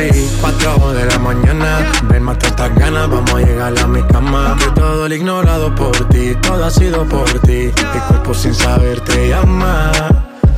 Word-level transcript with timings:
Y 0.00 0.28
cuatro 0.40 0.92
de 0.92 1.06
la 1.06 1.18
mañana. 1.18 1.90
Ven, 2.04 2.22
mata 2.22 2.46
estas 2.46 2.72
ganas, 2.76 3.10
vamos 3.10 3.34
a 3.34 3.38
llegar 3.38 3.76
a 3.76 3.86
mi 3.88 4.00
cama. 4.04 4.56
Que 4.56 4.70
todo 4.80 5.06
el 5.06 5.12
ignorado 5.12 5.74
por 5.74 6.08
ti, 6.08 6.36
todo 6.40 6.64
ha 6.64 6.70
sido 6.70 7.04
por 7.04 7.28
ti. 7.40 7.72
Mi 7.74 8.00
cuerpo 8.06 8.32
sin 8.32 8.54
saber 8.54 9.00
te 9.00 9.30
llama. 9.30 9.90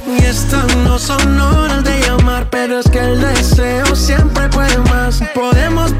Y 0.06 0.22
estas 0.22 0.76
no 0.84 0.98
son 0.98 1.40
horas 1.40 1.82
de 1.84 2.00
llamar, 2.00 2.48
pero 2.50 2.80
es 2.80 2.90
que 2.90 2.98
el 2.98 3.18
deseo 3.18 3.96
siempre 3.96 4.46
puede 4.50 4.76
más. 4.90 5.22
Podemos 5.34 5.94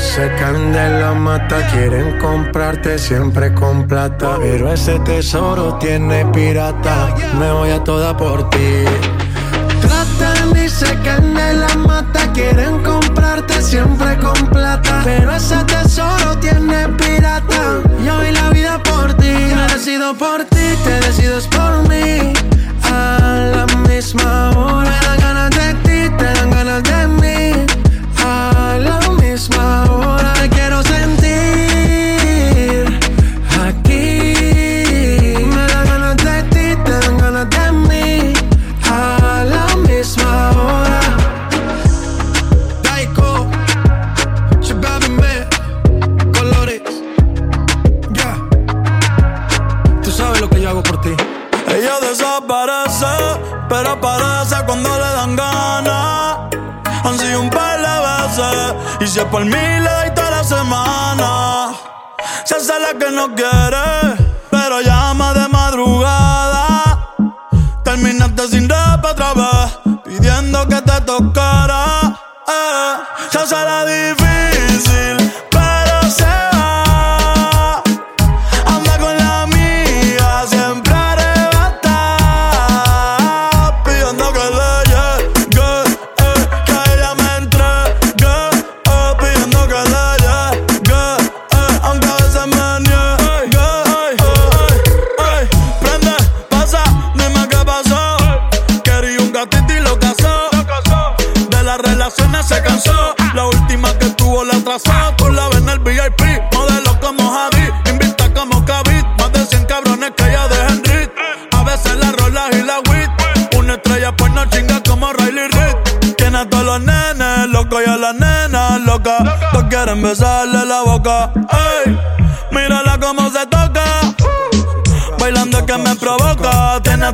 Tratan 0.00 0.16
y 0.16 0.16
se 0.16 0.34
caen 0.36 0.72
de 0.72 1.00
la 1.00 1.12
mata, 1.12 1.66
quieren 1.72 2.18
comprarte 2.18 2.98
siempre 2.98 3.52
con 3.52 3.86
plata. 3.86 4.38
Pero 4.40 4.72
ese 4.72 4.98
tesoro 5.00 5.74
tiene 5.74 6.24
pirata, 6.26 7.14
me 7.38 7.52
voy 7.52 7.70
a 7.70 7.84
toda 7.84 8.16
por 8.16 8.48
ti. 8.48 8.84
Tratan 9.82 10.56
y 10.56 10.68
se 10.68 10.98
caen 11.00 11.34
de 11.34 11.54
la 11.54 11.74
mata, 11.76 12.32
quieren 12.32 12.82
comprarte 12.82 13.60
siempre 13.60 14.16
con 14.16 14.46
plata. 14.48 15.02
Pero 15.04 15.34
ese 15.34 15.62
tesoro 15.64 16.38
tiene 16.38 16.88
pirata, 16.88 17.80
yo 18.04 18.16
doy 18.16 18.32
la 18.32 18.48
vida 18.50 18.82
por 18.82 19.12
ti. 19.14 19.34
Me 19.54 19.66
decido 19.72 20.14
por 20.16 20.44
ti, 20.44 20.76
te 20.82 21.00
decides 21.06 21.46
por 21.48 21.86
mí. 21.88 22.32
A 22.84 23.54
la 23.54 23.66
misma 23.88 24.50
hora, 24.56 24.99
y 59.00 59.06
si 59.06 59.18
es 59.18 59.24
por 59.26 59.44
mí 59.44 59.50
le 59.50 60.10
toda 60.14 60.30
la 60.30 60.44
semana. 60.44 61.72
Se 62.44 62.54
hace 62.56 62.78
la 62.80 62.98
que 62.98 63.10
no 63.10 63.34
quiere, 63.34 64.16
pero 64.50 64.80
llama 64.80 65.32
de 65.32 65.48
madrugada. 65.48 67.14
Terminaste 67.82 68.48
sin 68.48 68.68
rap 68.68 69.04
otra 69.04 69.32
vez, 69.34 69.49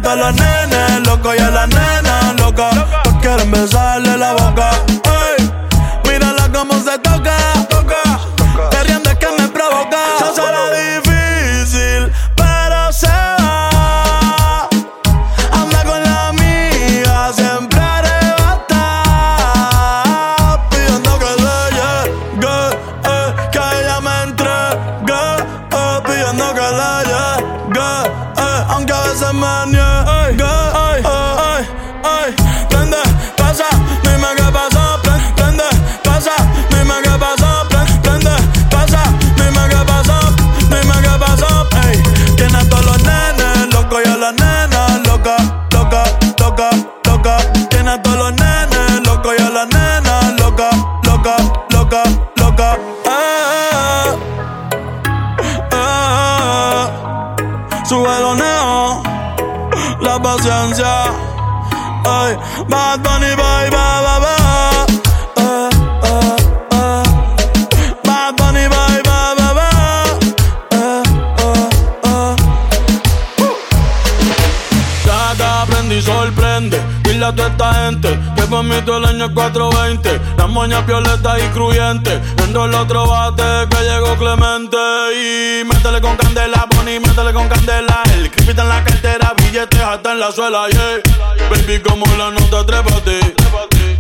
todos 0.07 0.19
los 0.19 0.35
nenes 0.37 1.09
locos 1.09 1.35
y 1.37 1.43
a 1.43 1.51
las 1.51 1.69
nenas 1.69 2.41
locas. 2.41 2.73
Todos 3.03 3.17
quieren 3.21 3.51
besarle 3.51 3.86
Bad 62.69 63.03
Bunny, 63.03 63.35
bye, 63.37 63.71
bye, 63.71 64.01
bye, 64.07 64.21
bye. 64.25 64.87
Eh, 65.37 65.71
eh, 66.03 66.37
eh. 66.73 67.03
Bad 68.05 68.37
Bunny, 68.37 68.67
bye, 68.69 69.03
bye, 69.09 69.35
bye, 69.39 69.55
bye. 69.55 70.19
Eh, 70.73 71.03
eh, 71.39 71.69
eh. 72.05 72.37
Gata, 75.07 75.63
aprende 75.63 75.97
y 75.99 76.03
sorprende. 76.03 76.81
Dile 77.05 77.27
a 77.27 77.33
toda 77.35 77.49
esta 77.49 77.75
gente 77.75 78.19
que 78.37 78.43
por 78.43 78.65
mí 78.65 78.75
todo 78.85 78.99
el 78.99 79.05
año 79.07 79.27
es 79.27 79.31
420. 79.33 80.21
Las 80.37 80.49
moñas 80.49 80.85
violetas 80.87 81.39
y 81.39 81.49
cruyentes. 81.55 82.21
Vendo 82.37 82.65
el 82.65 82.75
otro 82.75 83.07
bate 83.07 83.69
que 83.71 83.83
llegó 83.85 84.17
Clemente. 84.17 84.77
Y 85.15 85.65
métele 85.65 86.01
con 86.01 86.17
candela, 86.17 86.67
Bonnie, 86.75 87.01
métele 87.01 87.33
con 87.33 87.49
candela. 87.49 88.03
El 88.15 88.31
creepy 88.31 88.61
en 88.61 88.69
la 88.69 88.83
cartera, 88.83 88.96
billetes 89.57 89.81
hasta 89.81 90.13
en 90.13 90.21
la 90.21 90.31
suela, 90.33 90.69
yeah. 90.69 91.01
Baby, 91.49 91.81
como 91.81 92.05
la 92.19 92.31
nota, 92.31 92.67
trépate. 92.67 93.21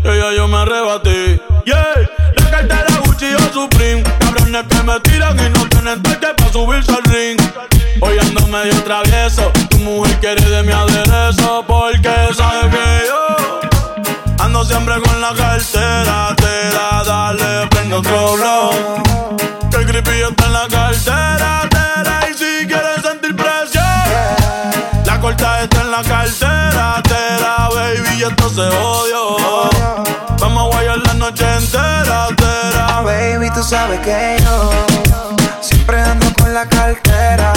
Ella 0.04 0.32
yo 0.36 0.46
me 0.48 0.58
arrebaté, 0.58 1.40
yeah. 1.64 1.94
La 2.36 2.50
cartera 2.50 3.00
Gucci 3.06 3.34
o 3.34 3.52
Supreme. 3.52 4.02
Cabrones 4.18 4.64
que 4.68 4.82
me 4.82 5.00
tiran 5.00 5.38
y 5.38 5.48
no 5.48 5.66
tienen 5.68 6.02
toque 6.02 6.26
para 6.36 6.52
subirse 6.52 6.92
al 6.92 7.04
ring. 7.04 7.40
Hoy 8.00 8.18
ando 8.18 8.46
medio 8.48 8.74
travieso. 8.84 9.50
Tu 9.70 9.78
mujer 9.78 10.18
quiere 10.20 10.44
de 10.44 10.62
mi 10.62 10.72
aderezo. 10.72 11.64
Porque 11.66 12.10
sabe 12.36 12.70
que 12.70 13.02
yo 13.06 13.60
ando 14.38 14.64
siempre 14.64 15.00
con 15.00 15.20
la 15.22 15.32
cartera. 15.32 16.34
Te 16.36 16.70
da, 16.76 17.02
dale, 17.02 17.66
prendo 17.68 17.98
otro 17.98 18.36
blow. 18.36 19.36
Que 19.70 19.76
el 19.78 19.86
creepy 19.86 20.22
está 25.66 25.82
en 25.82 25.90
la 25.90 26.02
cartera. 26.02 27.02
Tera, 27.02 27.68
baby, 27.74 28.22
esto 28.22 28.48
se 28.50 28.62
odio. 28.62 29.36
Vamos 30.40 30.64
a 30.64 30.74
guayar 30.74 30.98
la 30.98 31.14
noche 31.14 31.44
entera. 31.58 32.28
Tera, 32.36 33.02
baby, 33.02 33.50
tú 33.50 33.62
sabes 33.62 34.00
que 34.00 34.36
yo 34.42 34.70
siempre 35.60 36.00
ando 36.00 36.26
con 36.38 36.52
la 36.54 36.66
cartera 36.66 37.52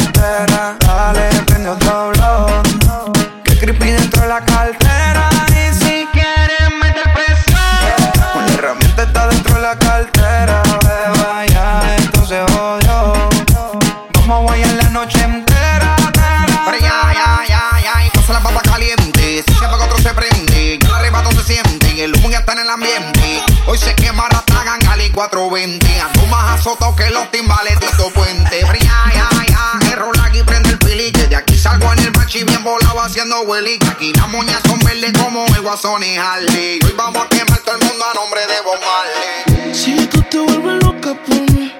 420. 25.20 25.86
Ando 26.00 26.26
más 26.28 26.60
azotado 26.62 26.96
que 26.96 27.10
los 27.10 27.30
timbales 27.30 27.78
Puente. 28.14 28.62
Ya, 28.62 29.04
ya, 29.14 29.30
ya, 29.50 29.92
error 29.92 30.16
aquí 30.24 30.42
prende 30.44 30.70
el 30.70 30.80
pilique. 30.80 31.28
De 31.28 31.36
aquí 31.36 31.58
salgo 31.58 31.92
en 31.92 32.00
el 32.00 32.12
machi 32.14 32.46
bien 32.46 32.64
volado 32.64 33.02
haciendo 33.02 33.42
huelique. 33.42 33.86
Aquí 33.86 34.14
las 34.14 34.30
moñas 34.30 34.62
son 34.66 34.80
verdes 34.80 35.12
como 35.22 35.46
el 35.46 35.62
guasón 35.62 36.04
y 36.04 36.16
Harley. 36.16 36.80
Hoy 36.86 36.94
vamos 36.96 37.26
a 37.26 37.28
quemar 37.28 37.60
todo 37.66 37.76
el 37.76 37.86
mundo 37.86 38.06
a 38.10 38.14
nombre 38.14 38.42
de 38.48 38.62
Bob 38.64 38.80
Marley. 38.80 39.76
Si 39.76 40.08
tú 40.08 40.22
te 40.32 40.40
vuelves 40.40 40.84
loca 40.84 41.14
por 41.26 41.52
mí 41.52 41.74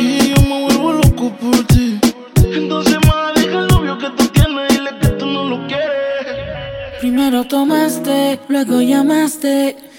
y 0.00 0.34
yo 0.34 0.42
me 0.42 0.64
vuelvo 0.64 0.92
loco 0.94 1.32
por 1.36 1.66
ti, 1.68 2.00
entonces 2.44 2.98
más 3.06 3.34
deja 3.36 3.58
el 3.60 3.68
novio 3.68 3.96
que 3.98 4.10
tú 4.10 4.26
tienes 4.30 4.70
y 4.70 4.74
dile 4.74 4.90
que 5.00 5.08
tú 5.10 5.26
no 5.26 5.44
lo 5.44 5.66
quieres. 5.68 6.98
Primero 6.98 7.44
tomaste, 7.44 8.40
luego 8.48 8.82
llamaste. 8.82 9.93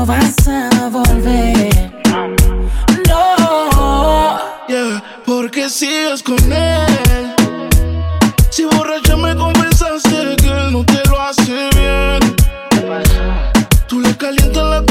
no 0.00 0.06
vas 0.06 0.34
a 0.48 0.88
volver. 0.88 1.92
No. 3.06 4.38
Yeah, 4.66 5.02
porque 5.26 5.68
sigues 5.68 6.22
con 6.22 6.38
él. 6.50 7.34
Si 8.48 8.64
borracha 8.64 9.16
me 9.16 9.34
confesaste 9.36 10.36
que 10.36 10.48
él 10.48 10.72
no 10.72 10.84
te 10.84 11.00
lo 11.08 11.20
hace 11.20 11.68
bien. 11.76 12.20
Tú 13.88 14.00
le 14.00 14.16
calientas 14.16 14.64
la 14.64 14.89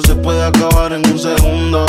se 0.00 0.14
puede 0.14 0.44
acabar 0.44 0.92
en 0.92 1.06
un 1.10 1.18
segundo. 1.18 1.86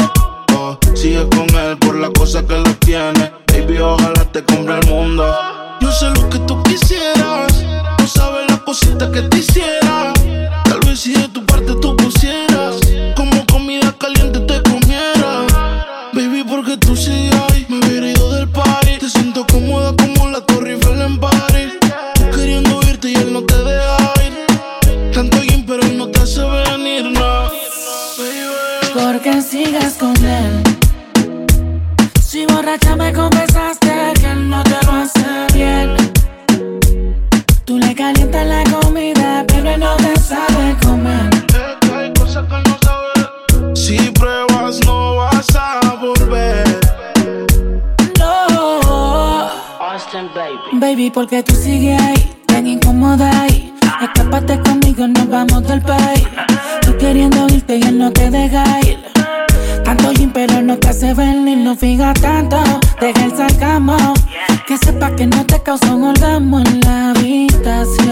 Oh, 0.56 0.78
sigues 0.94 1.26
con 1.36 1.50
él 1.58 1.78
por 1.78 1.96
la 1.96 2.10
cosa 2.10 2.46
que 2.46 2.58
lo 2.58 2.74
tiene. 2.76 3.32
Baby, 3.52 3.80
ojalá 3.80 4.24
te 4.32 4.44
compre 4.44 4.80
el 4.80 4.88
mundo. 4.88 5.26
Yo 5.82 5.92
sé 5.92 6.10
lo 6.10 6.30
que 6.30 6.40
tú 6.40 6.62
quisieras. 6.64 7.64
No 8.00 8.08
sabes 8.08 8.50
las 8.50 8.60
cositas 8.62 9.10
que 9.10 9.22
te 9.24 9.38
hiciera. 9.38 10.14
Tal 10.64 10.80
vez 10.86 11.00
si 11.00 11.14
de 11.14 11.28
tu 11.30 11.46
parte 11.46 11.74
tú 11.82 11.96
pusieras. 11.98 12.67
Sigues 29.68 29.98
con 30.00 30.16
él. 30.24 30.64
Si 32.22 32.46
borracha 32.46 32.96
me 32.96 33.12
confesaste 33.12 34.14
que 34.18 34.32
él 34.32 34.50
no 34.50 34.64
te 34.64 34.78
lo 34.86 34.92
hace 34.94 35.48
bien. 35.54 35.94
Tú 37.66 37.78
le 37.78 37.94
calientas 37.94 38.48
la 38.48 38.64
comida, 38.64 39.44
pero 39.46 39.70
él 39.72 39.82
no 39.82 39.98
te 39.98 40.18
sabe 40.22 40.74
comer. 40.82 41.30
Es 41.50 41.76
que 41.82 41.94
hay 41.94 42.14
cosas 42.14 42.46
que 42.48 42.70
no. 42.70 43.76
Si 43.76 43.98
pruebas, 44.12 44.80
no 44.86 45.18
vas 45.18 45.54
a 45.54 45.82
volver. 46.00 46.80
No. 48.18 49.50
Baby, 50.80 51.12
porque 51.14 51.44
tú 51.44 51.54
sigues 51.54 52.02
ahí, 52.02 52.38
tan 52.46 52.68
incómoda 52.68 53.42
ahí. 53.42 53.74
Escápate 54.02 54.62
conmigo, 54.62 55.10
nos 55.10 55.28
vamos 55.28 55.68
del 55.68 55.82
país. 55.82 56.26
Tú 56.84 56.96
queriendo 56.98 57.48
irte 57.48 57.76
y 57.76 57.82
él 57.82 57.98
no 57.98 58.10
te 58.14 58.32
deja 58.32 58.64
ir. 58.80 59.08
Tanto 59.88 60.12
gym, 60.12 60.32
pero 60.34 60.62
no 60.62 60.78
te 60.78 60.90
hace 60.90 61.14
venir, 61.14 61.60
no 61.60 61.74
fija 61.74 62.14
tanto. 62.14 62.62
Deja 63.00 63.24
el 63.24 63.32
sarcasmo. 63.32 63.96
Que 64.68 64.78
sepa 64.78 65.16
que 65.16 65.26
no 65.26 65.46
te 65.46 65.64
causa 65.64 65.96
un 65.96 66.04
orgasmo 66.04 66.60
en 66.60 66.82
la 66.82 67.12
habitación. 67.12 68.07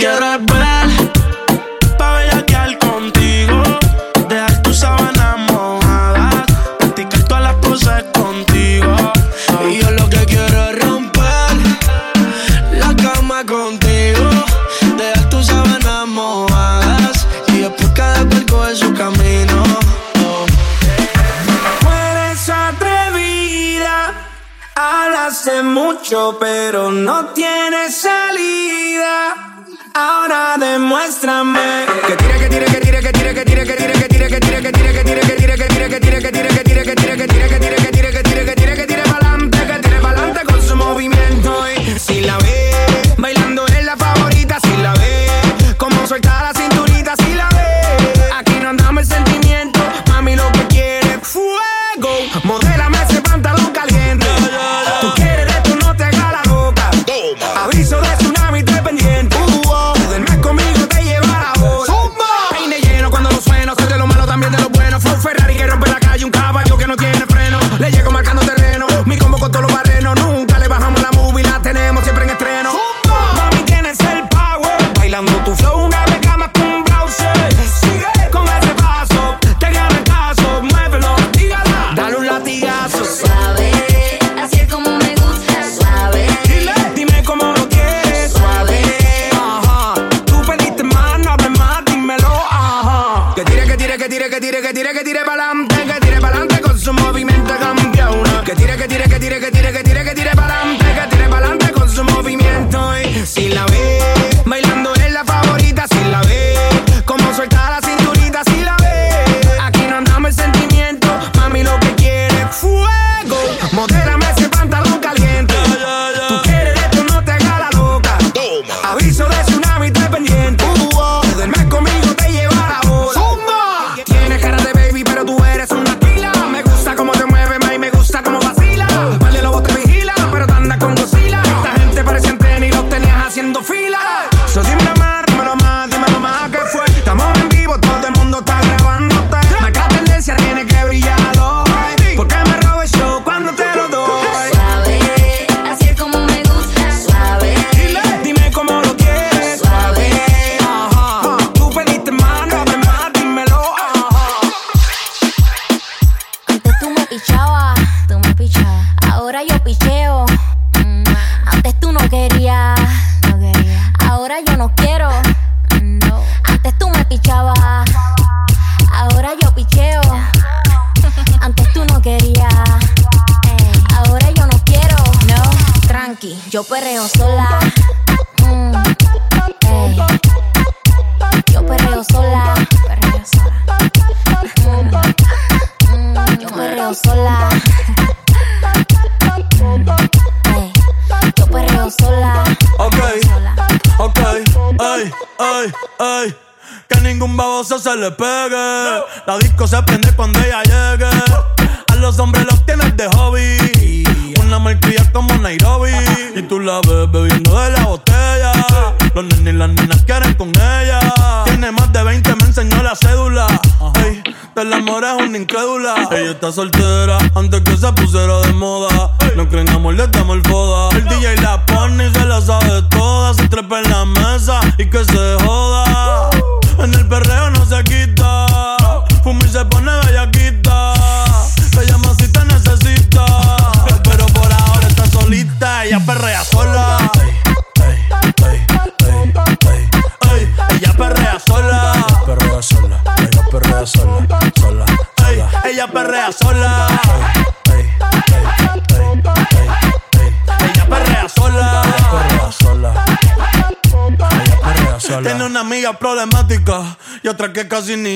quieres 0.00 0.38
ver 0.46 0.88
Pa' 1.98 2.12
bellaquear 2.14 2.78
contigo. 2.78 3.62
Dejar 4.28 4.62
tus 4.62 4.78
sábanas 4.78 5.36
mojadas 5.52 6.46
Practicar 6.78 7.22
todas 7.24 7.42
las 7.42 7.54
poses 7.56 8.04
contigo. 8.14 8.94
Y 9.68 9.80
yo 9.80 9.90
lo 9.90 10.08
que 10.08 10.24
quiero 10.24 10.70
es 10.70 10.78
romper 10.82 11.52
La 12.82 12.94
cama 12.96 13.44
contigo. 13.44 14.24
Dejar 14.96 15.28
tus 15.28 15.46
sábanas 15.46 16.06
mojadas 16.06 17.26
Y 17.48 17.58
después 17.58 17.90
cada 17.94 18.24
cual 18.24 18.46
coge 18.46 18.76
su 18.76 18.94
camino. 18.94 19.80
Hace 25.30 25.62
mucho, 25.62 26.36
pero 26.40 26.90
no 26.90 27.26
tienes 27.26 27.99
Ahora 29.94 30.56
demuéstrame 30.56 31.86
que 32.06 32.16
tire, 32.16 32.38
que 32.38 32.48
tire, 32.48 32.66
que 32.66 32.80
tire, 32.80 33.00
que 33.00 33.12
tire, 33.12 33.34
que 33.34 33.44
tire, 33.44 33.64
que 33.64 33.74
tire, 33.74 33.92
que 33.92 34.08
tire, 34.08 34.28
que 34.28 34.40
tire, 34.40 34.60
que 34.60 34.70
tire, 34.70 34.92
que 34.92 35.02
tire, 35.02 35.20
que 35.20 35.34
tire, 35.34 35.56
que 35.56 35.70
tire, 35.70 35.88
que 35.88 36.00
tire, 36.00 36.20
que 36.20 36.30
tire, 36.30 36.30
que 36.30 36.30
tire, 36.30 36.48
que 36.48 36.62
tire, 36.62 36.84
que 36.84 36.94
tire, 36.94 37.16
que 37.16 37.26
tire, 37.26 37.48
que 37.48 37.58
tire 37.58 37.69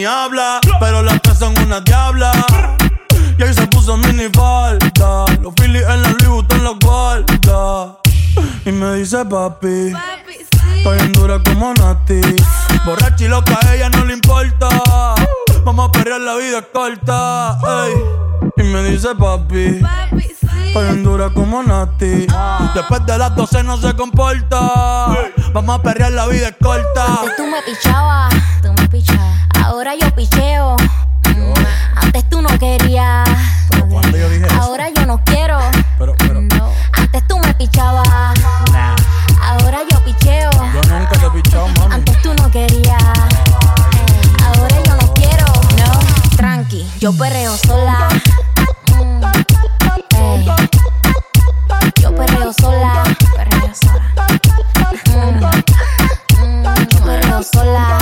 ni 0.04 0.06
habla. 0.06 0.61
Pero 0.80 1.02
las 1.02 1.20
tres 1.23 1.38
son 1.38 1.58
una 1.58 1.80
diabla. 1.80 2.32
Y 3.38 3.42
ahí 3.42 3.54
se 3.54 3.66
puso 3.68 3.96
mini 3.96 4.28
falta. 4.34 5.25
Los 5.40 5.54
Phillies 5.54 5.82
en 5.82 6.02
la 6.02 6.08
Louis 6.11 6.28
Vuitton 6.28 6.64
los 6.64 6.78
guarda. 6.78 7.96
Y 8.64 8.73
me 8.73 8.94
dice 8.96 9.25
papi. 9.25 9.92
Estoy 10.76 10.99
en 10.99 11.12
dura 11.12 11.40
como 11.42 11.73
Nati. 11.75 12.20
Borracha 12.84 13.25
y 13.25 13.28
loca, 13.28 13.58
a 13.62 13.75
ella 13.75 13.88
no 13.88 14.04
le 14.04 14.14
importa. 14.14 14.68
Vamos 15.64 15.88
a 15.88 15.92
perrear, 15.92 16.20
la 16.20 16.34
vida 16.37 16.58
es 16.58 16.66
corta. 16.73 17.58
ey. 17.87 17.94
Y 18.58 18.62
me 18.64 18.84
dice 18.84 19.14
papi. 19.14 19.80
Estoy 20.66 20.88
en 20.88 21.02
dura 21.02 21.30
como 21.30 21.62
Nati. 21.62 22.26
Después 22.75 23.06
de 23.06 23.18
las 23.18 23.34
12 23.34 23.62
no 23.62 23.78
se 23.78 23.94
comporta. 23.94 25.16
Vamos 25.54 25.78
a 25.78 25.82
perrear, 25.82 26.12
la 26.12 26.26
vida 26.26 26.49
es 26.49 26.56
corta. 26.61 27.06
Antes 27.06 27.37
tú 27.37 27.46
me 27.46 27.62
pichabas, 27.62 28.34
tú 28.61 28.73
me 28.75 28.88
pichabas. 28.88 29.53
Ahora 29.64 29.94
yo 30.00 30.11
picheo. 30.14 30.76
Mm, 31.28 31.52
Antes 31.97 32.28
tú 32.28 32.42
no 32.42 32.49
querías. 32.59 33.26
¿Cuándo 33.88 34.16
yo 34.18 34.28
dije 34.28 34.47
eso? 34.47 34.61
Ahora 34.61 34.88
yo 34.94 35.06
no 35.06 35.21
quiero. 35.25 35.59
Pero, 35.99 36.14
pero, 36.18 36.40
No. 36.42 36.71
Antes 36.92 37.26
tú 37.26 37.38
me 37.38 37.54
pichabas. 37.54 38.06
nah. 38.73 38.94
Ahora 39.42 39.78
yo 39.90 39.99
picheo. 40.04 40.50
Yo 40.52 40.80
nunca 40.99 41.09
te 41.18 41.26
he 41.26 41.30
pichado, 41.30 41.68
mami. 41.68 41.94
Antes 41.94 42.21
tú 42.23 42.35
no 42.35 42.50
querías. 42.50 43.02
Ahora 44.44 44.76
yo 44.87 44.97
no 44.97 45.14
quiero. 45.14 45.47
No. 45.78 46.37
Tranqui, 46.37 46.87
yo 47.00 47.12
perreo 47.14 47.56
sola. 47.56 48.09
Mm. 48.92 49.21
Yo 52.00 52.14
perreo 52.14 52.52
sola. 52.52 53.02
Perreo 53.35 53.73
sola. 53.75 54.12
Mm, 56.37 56.44
mm, 56.44 56.88
yo 56.90 57.04
perreo 57.04 57.42
sola. 57.42 57.99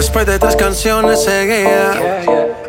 Después 0.00 0.24
de 0.24 0.38
tres 0.38 0.56
canciones 0.56 1.22
seguía 1.22 2.22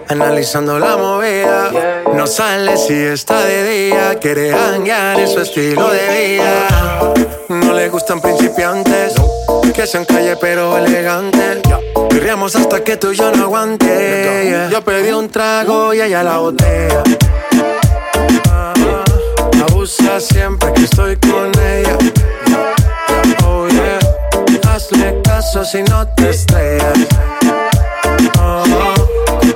Analizando 0.09 0.77
la 0.77 0.97
movida 0.97 1.71
No 2.13 2.27
sale 2.27 2.75
si 2.75 2.93
está 2.93 3.45
de 3.45 3.87
día. 3.87 4.19
Quiere 4.19 4.53
hanguear 4.53 5.17
en 5.17 5.29
su 5.29 5.39
estilo 5.39 5.89
de 5.91 6.09
vida. 6.09 7.13
No 7.47 7.71
le 7.71 7.87
gustan 7.87 8.19
principiantes 8.19 9.13
Que 9.73 9.87
sean 9.87 10.03
calle 10.03 10.35
pero 10.41 10.77
elegantes. 10.77 11.61
Rirriamos 12.09 12.53
hasta 12.57 12.83
que 12.83 12.97
tú 12.97 13.13
y 13.13 13.15
yo 13.15 13.31
no 13.31 13.45
aguante. 13.45 14.67
Yo 14.69 14.81
pedí 14.83 15.13
un 15.13 15.29
trago 15.29 15.93
y 15.93 16.01
ella 16.01 16.23
la 16.23 16.37
botella 16.37 17.01
Ah, 18.49 18.73
Abusa 19.69 20.19
siempre 20.19 20.73
que 20.73 20.83
estoy 20.83 21.15
con 21.15 21.49
ella 21.57 21.97
Caso 25.53 25.65
si 25.65 25.83
no 25.83 26.07
te 26.15 26.29
estrellas. 26.29 26.97
Oh, 28.39 28.63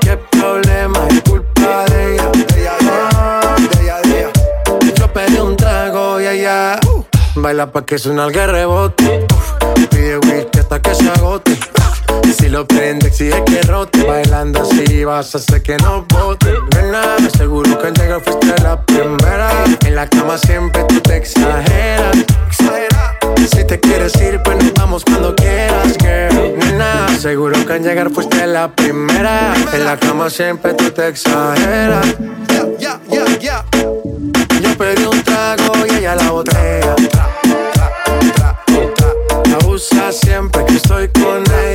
qué 0.01 0.17
problema 0.29 1.07
es 1.09 1.21
culpa 1.21 1.85
de 1.85 2.15
ella. 2.15 2.31
Oh, 4.67 4.79
yo 4.93 5.13
pedí 5.13 5.37
un 5.37 5.55
trago 5.55 6.19
y 6.19 6.27
ella 6.27 6.77
baila 7.35 7.71
pa' 7.71 7.85
que 7.85 7.97
suena 7.97 8.25
el 8.25 8.33
rebote. 8.33 9.25
Pide 9.89 10.17
whisky 10.17 10.59
hasta 10.59 10.81
que 10.81 10.95
se 10.95 11.09
agote. 11.11 11.57
Si 12.37 12.49
lo 12.49 12.67
prende, 12.67 13.07
exige 13.07 13.41
que 13.45 13.61
rote. 13.61 14.03
Bailando 14.03 14.63
así 14.63 15.05
vas 15.05 15.33
a 15.33 15.37
hacer 15.37 15.63
que 15.63 15.77
no 15.77 16.05
bote. 16.09 16.55
Nena, 16.75 17.15
seguro 17.37 17.79
que 17.79 17.87
al 17.87 17.93
llegar 17.93 18.21
fuiste 18.21 18.53
la 18.61 18.81
primera. 18.81 19.49
En 19.85 19.95
la 19.95 20.09
cama 20.09 20.37
siempre 20.37 20.83
tú 20.89 20.99
te 20.99 21.15
exageras. 21.15 22.17
Si 23.37 23.63
te 23.65 23.79
quieres 23.79 24.15
ir, 24.21 24.41
pues 24.43 24.57
nos 24.57 24.73
vamos 24.73 25.03
cuando 25.05 25.35
quieras, 25.35 25.97
girl. 25.99 26.57
Nena, 26.57 27.07
seguro 27.19 27.65
que 27.65 27.73
al 27.73 27.83
llegar 27.83 28.09
fuiste 28.11 28.45
la 28.47 28.71
primera. 28.71 29.53
En 29.73 29.85
la 29.85 29.97
cama 29.97 30.29
siempre 30.29 30.73
tú 30.73 30.89
te 30.91 31.07
exageras. 31.09 32.05
Yeah, 32.79 32.99
yeah, 33.09 33.39
yeah. 33.39 33.65
Yo 34.61 34.77
pedí 34.77 35.03
un 35.05 35.21
trago 35.23 35.73
y 35.87 35.95
ella 35.95 36.15
la 36.15 36.31
botella. 36.31 36.95
Abusa 39.61 40.11
siempre 40.11 40.65
que 40.65 40.75
estoy 40.75 41.07
con 41.09 41.43
ella. 41.43 41.74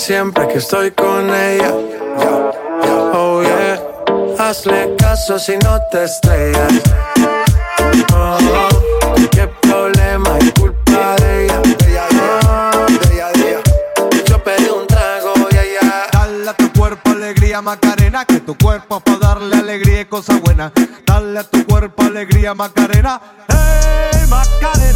Siempre 0.00 0.48
que 0.48 0.58
estoy 0.58 0.90
con 0.92 1.28
ella. 1.28 1.72
Oh 3.12 3.42
yeah, 3.42 3.78
hazle 4.38 4.96
caso 4.96 5.38
si 5.38 5.56
no 5.58 5.78
te 5.90 6.04
estrellas. 6.04 6.72
Oh, 8.14 8.38
qué 9.30 9.46
problema 9.60 10.38
es 10.38 10.52
culpa 10.52 11.16
de 11.16 11.44
ella. 11.44 11.62
Macarena, 17.62 18.24
que 18.24 18.40
tu 18.40 18.56
cuerpo 18.56 18.96
es 18.96 19.02
para 19.02 19.18
darle 19.18 19.56
alegría 19.56 20.00
y 20.00 20.04
cosas 20.06 20.40
buenas. 20.40 20.72
Dale 21.06 21.40
a 21.40 21.44
tu 21.44 21.66
cuerpo 21.66 22.04
alegría 22.04 22.54
Macarena, 22.54 23.20
hey 23.48 24.26
Macarena. 24.30 24.89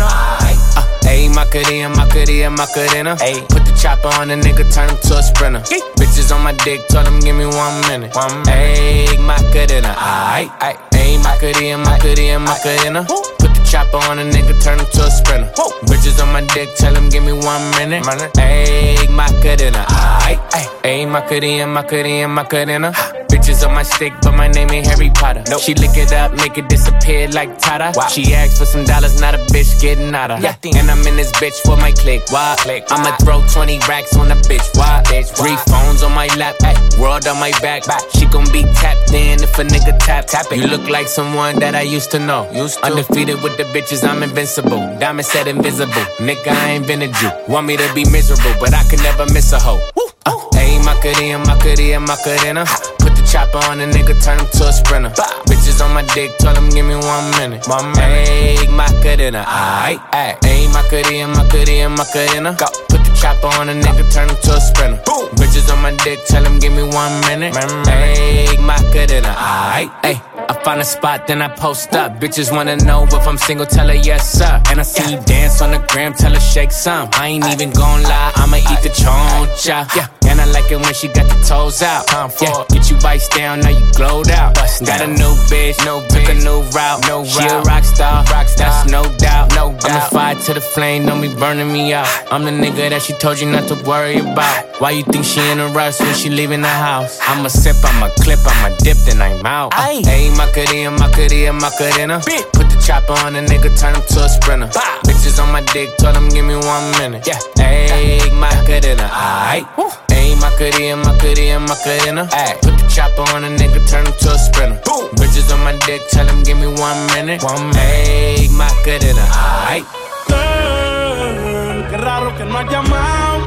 Ayy, 1.55 1.87
Macarena, 1.87 1.89
Macarena, 1.95 2.51
Macarena. 2.51 3.17
Ayy, 3.17 3.49
put 3.49 3.65
the 3.65 3.71
chopper 3.81 4.09
on 4.19 4.27
the 4.27 4.35
nigga, 4.35 4.67
turn 4.75 4.91
him 4.91 4.99
to 5.07 5.19
a 5.19 5.23
sprinter. 5.23 5.61
Bitches 5.95 6.35
on 6.35 6.43
my 6.43 6.51
dick, 6.65 6.81
tell 6.89 7.07
him 7.07 7.21
give 7.21 7.37
me 7.37 7.47
one 7.47 7.81
minute. 7.87 8.13
One 8.17 8.43
minute. 8.43 8.51
Ayy, 8.51 9.19
Macarena, 9.23 9.95
aight, 9.95 10.51
aight. 10.59 10.79
Ayy, 10.91 11.23
Macarena, 11.23 11.79
Macarena, 11.79 12.41
Macarena. 12.41 13.03
The 13.05 13.34
chopper 13.75 13.99
on 14.09 14.21
a 14.21 14.23
nigga, 14.23 14.55
turn 14.63 14.79
him 14.79 14.87
to 14.87 15.03
a 15.03 15.11
sprinter. 15.11 15.51
Bitches 15.91 16.23
on 16.23 16.33
my 16.33 16.43
dick, 16.55 16.69
tell 16.77 16.95
him 16.95 17.09
give 17.09 17.25
me 17.25 17.33
one 17.33 17.65
minute. 17.73 18.05
Ayy, 18.05 19.09
Macarena, 19.11 19.85
aight. 20.23 20.39
Ayy, 20.85 21.11
Macarena, 21.11 21.67
Macarena, 21.67 22.29
Macarena. 22.29 22.93
Bitches 23.35 23.67
on 23.67 23.75
my 23.75 23.83
stick, 23.83 24.13
but 24.23 24.33
my 24.33 24.47
name 24.47 24.71
ain't 24.71 24.87
Harry 24.87 25.11
Potter. 25.11 25.43
Nope. 25.49 25.61
She 25.61 25.75
lick 25.75 25.97
it 25.97 26.13
up, 26.13 26.33
make 26.37 26.57
it 26.57 26.69
disappear 26.69 27.27
like 27.29 27.59
Tata. 27.59 27.93
Wow. 27.99 28.07
She 28.07 28.33
asked 28.33 28.59
for 28.59 28.65
some 28.65 28.85
dollars, 28.85 29.21
not 29.21 29.35
a 29.35 29.39
bitch 29.53 29.81
getting 29.83 30.13
nada. 30.13 30.39
Yeah. 30.41 30.55
And 30.77 30.89
I'm 30.89 31.05
in 31.07 31.17
this 31.17 31.33
bitch 31.33 31.59
for 31.67 31.77
my 31.77 31.91
click. 31.91 32.23
Why? 32.31 32.55
Click. 32.59 32.85
I'ma 32.91 33.17
throw 33.17 33.45
20 33.45 33.81
racks 33.89 34.17
on 34.17 34.31
a 34.31 34.37
bitch. 34.37 34.65
Why? 34.79 35.03
bitch. 35.07 35.37
Why? 35.37 35.43
Three 35.43 35.57
phones 35.73 36.05
on 36.05 36.13
my 36.13 36.29
lap, 36.37 36.55
ay, 36.63 36.77
world 37.01 37.27
on 37.27 37.41
my 37.41 37.51
back. 37.61 37.87
back. 37.87 38.03
She 38.15 38.27
gon' 38.27 38.47
be 38.53 38.63
tapped 38.75 39.13
in 39.13 39.43
if 39.43 39.59
a 39.59 39.65
nigga 39.65 39.99
tap. 39.99 40.27
tap 40.27 40.47
it. 40.53 40.59
You 40.59 40.69
look 40.69 40.89
like 40.89 41.09
someone 41.09 41.59
that 41.59 41.75
I 41.75 41.83
used 41.83 42.13
to 42.13 42.21
know. 42.21 42.49
Used 42.53 42.79
to. 42.79 42.87
Undefeated 42.87 43.43
with 43.43 43.57
the 43.57 43.64
bitches, 43.73 44.07
I'm 44.07 44.23
invincible. 44.23 44.81
Diamond 44.99 45.27
said 45.27 45.47
invisible. 45.49 46.05
Nigga, 46.19 46.49
I 46.49 46.71
ain't 46.71 46.87
been 46.87 47.03
a 47.03 47.09
Jew. 47.09 47.31
Want 47.49 47.67
me 47.67 47.77
to 47.77 47.95
be 47.95 48.05
miserable, 48.11 48.55
but 48.61 48.75
I 48.75 48.83
can 48.85 49.01
never 49.03 49.25
miss 49.33 49.53
a 49.53 49.59
hoe. 49.61 49.81
Uh, 50.27 50.33
ayy, 50.57 50.83
Macarena, 50.85 51.39
Macarena, 51.45 52.01
Macarena. 52.01 52.65
Put 52.99 53.15
the 53.17 53.29
chopper 53.31 53.59
on 53.71 53.81
a 53.81 53.87
nigga, 53.87 54.17
turn 54.25 54.39
him 54.39 54.47
to 54.53 54.69
a 54.69 54.73
sprinter. 54.73 55.11
Bitches 55.47 55.85
on 55.85 55.93
my 55.93 56.03
dick, 56.15 56.37
tell 56.39 56.55
him 56.55 56.71
give 56.71 56.87
me 56.87 56.97
one 56.97 57.31
minute. 57.39 57.67
One 57.69 57.93
minute. 57.93 58.29
Ayy, 58.29 58.69
Macarena, 58.75 59.45
uh, 59.47 59.87
aight, 59.87 60.01
aight. 60.13 60.41
Ayy, 60.41 60.73
Macarena, 60.73 61.29
Macarena, 61.35 61.89
Macarena. 61.91 62.57
Go. 62.59 62.67
Put 62.89 63.04
the 63.04 63.04
chopper 63.15 63.49
on 63.59 63.69
a 63.69 63.75
nigga, 63.75 64.05
turn 64.13 64.29
him 64.29 64.37
to 64.43 64.53
a 64.55 64.61
sprinter. 64.61 65.01
Boom. 65.07 65.29
Bitches 65.37 65.73
on 65.73 65.83
my 65.83 65.93
dick, 66.05 66.19
tell 66.27 66.45
him 66.45 66.59
give 66.59 66.73
me 66.73 66.83
one 66.83 67.21
minute. 67.23 67.55
Ayy, 67.55 68.59
Macarena, 68.59 69.35
aight, 69.35 69.91
ayy. 70.03 70.21
I 70.49 70.53
find 70.63 70.81
a 70.81 70.85
spot, 70.85 71.27
then 71.27 71.41
I 71.41 71.49
post 71.49 71.95
up. 71.95 72.21
Bitches 72.21 72.53
wanna 72.53 72.77
know 72.77 73.05
if 73.05 73.27
I'm 73.27 73.39
single, 73.39 73.67
tell 73.67 73.89
her 73.89 73.95
yes, 73.95 74.31
sir. 74.33 74.61
And 74.69 74.81
I 74.81 74.83
see 74.83 75.13
you 75.13 75.21
dance 75.23 75.63
on 75.63 75.71
the 75.71 75.79
gram, 75.89 76.13
tell 76.13 76.33
her 76.33 76.41
shake 76.41 76.73
some. 76.73 77.09
I 77.13 77.29
ain't 77.29 77.47
even 77.47 77.71
gon' 77.71 78.03
lie, 78.03 78.33
I'ma 78.37 78.57
eat 78.57 78.83
the 78.83 78.91
choncha. 78.91 79.95
Yeah. 79.97 80.09
And 80.35 80.41
I 80.41 80.51
like 80.51 80.67
it 80.73 80.81
when 80.83 80.93
she 80.93 81.07
got 81.07 81.31
the 81.31 81.39
toes 81.47 81.81
out. 81.81 82.11
Yeah. 82.43 82.65
Get 82.69 82.91
you 82.91 82.99
vice 82.99 83.29
down, 83.29 83.61
now 83.61 83.69
you 83.71 83.87
glowed 83.93 84.31
out. 84.31 84.57
Got 84.57 85.01
a 85.01 85.07
new 85.07 85.31
bitch, 85.47 85.79
no 85.85 86.03
took 86.09 86.29
a 86.29 86.35
new 86.35 86.63
route. 86.75 87.07
No 87.07 87.25
she 87.25 87.47
a 87.47 87.63
rock 87.63 87.85
star, 87.85 88.25
rock 88.35 88.49
star. 88.49 88.67
That's 88.67 88.91
no 88.91 89.05
doubt, 89.19 89.55
no 89.55 89.71
doubt. 89.79 89.85
I'm 89.85 89.97
a 89.97 90.11
fire 90.11 90.35
to 90.35 90.55
the 90.55 90.61
flame, 90.61 91.07
don't 91.07 91.21
be 91.23 91.33
burning 91.33 91.73
me 91.73 91.95
out. 91.95 92.09
I'm 92.33 92.43
the 92.43 92.51
nigga 92.51 92.91
that 92.91 93.03
she 93.03 93.13
told 93.13 93.39
you 93.39 93.49
not 93.49 93.69
to 93.69 93.77
worry 93.87 94.19
about. 94.19 94.67
Why 94.81 94.91
you 94.91 95.05
think 95.05 95.25
she 95.25 95.39
in 95.53 95.61
a 95.61 95.69
rush 95.69 96.01
when 96.01 96.13
she 96.15 96.31
leaving 96.31 96.63
the 96.63 96.69
house? 96.69 97.21
I'ma 97.23 97.47
sip, 97.47 97.77
I'ma 97.85 98.09
clip, 98.19 98.41
I'ma 98.45 98.75
dip, 98.79 98.97
then 99.07 99.23
I'm 99.23 99.47
out. 99.47 99.71
Ayy, 99.75 100.37
Macarena, 100.37 100.91
Macarena, 100.91 101.53
Macarena. 101.53 102.19
Put 102.53 102.67
the 102.75 102.83
chopper 102.85 103.13
on 103.25 103.37
a 103.37 103.41
nigga, 103.41 103.71
turn 103.79 103.95
him 103.95 104.03
to 104.03 104.25
a 104.25 104.29
sprinter. 104.29 104.67
Bitches 105.07 105.41
on 105.41 105.53
my 105.53 105.63
dick, 105.73 105.97
told 105.99 106.17
him 106.17 106.29
give 106.29 106.45
me 106.45 106.57
one 106.57 106.91
minute. 106.99 107.25
Yeah, 107.25 107.39
ayy, 107.63 108.35
Macarena, 108.35 109.07
aight. 109.07 110.14
Ayy, 110.35 110.41
Macarena, 110.41 110.97
Macarena, 110.97 111.61
Macarena. 111.61 112.29
Ayy, 112.33 112.61
put 112.61 112.77
the 112.79 112.89
chopper 112.89 113.23
on 113.35 113.45
a 113.45 113.49
nigga, 113.49 113.81
turn 113.89 114.07
him 114.07 114.13
to 114.19 114.33
a 114.33 114.39
sprinter. 114.39 114.81
Bitches 115.15 115.53
on 115.53 115.63
my 115.63 115.77
dick, 115.87 116.03
tell 116.11 116.27
him 116.27 116.43
give 116.43 116.59
me 116.59 116.67
one 116.67 117.07
minute. 117.15 117.43
One 117.43 117.71
minute. 117.71 117.79
Ayy, 117.79 118.51
Macarena, 118.51 119.27
aight. 119.71 119.87
Girl, 120.29 121.87
qué 121.91 121.97
raro 121.99 122.37
que 122.37 122.45
no 122.45 122.59
has 122.59 122.71
llamado. 122.71 123.47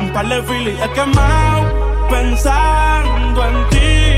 Un 0.00 0.12
par 0.12 0.28
de 0.28 0.42
filis 0.42 0.78
he 0.80 0.88
quemado. 0.92 2.08
Pensando 2.08 3.44
en 3.44 3.68
ti, 3.68 4.17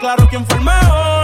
Claro 0.00 0.26
quién 0.28 0.44
fue 0.44 0.58
el 0.58 0.64
mejor. 0.64 1.23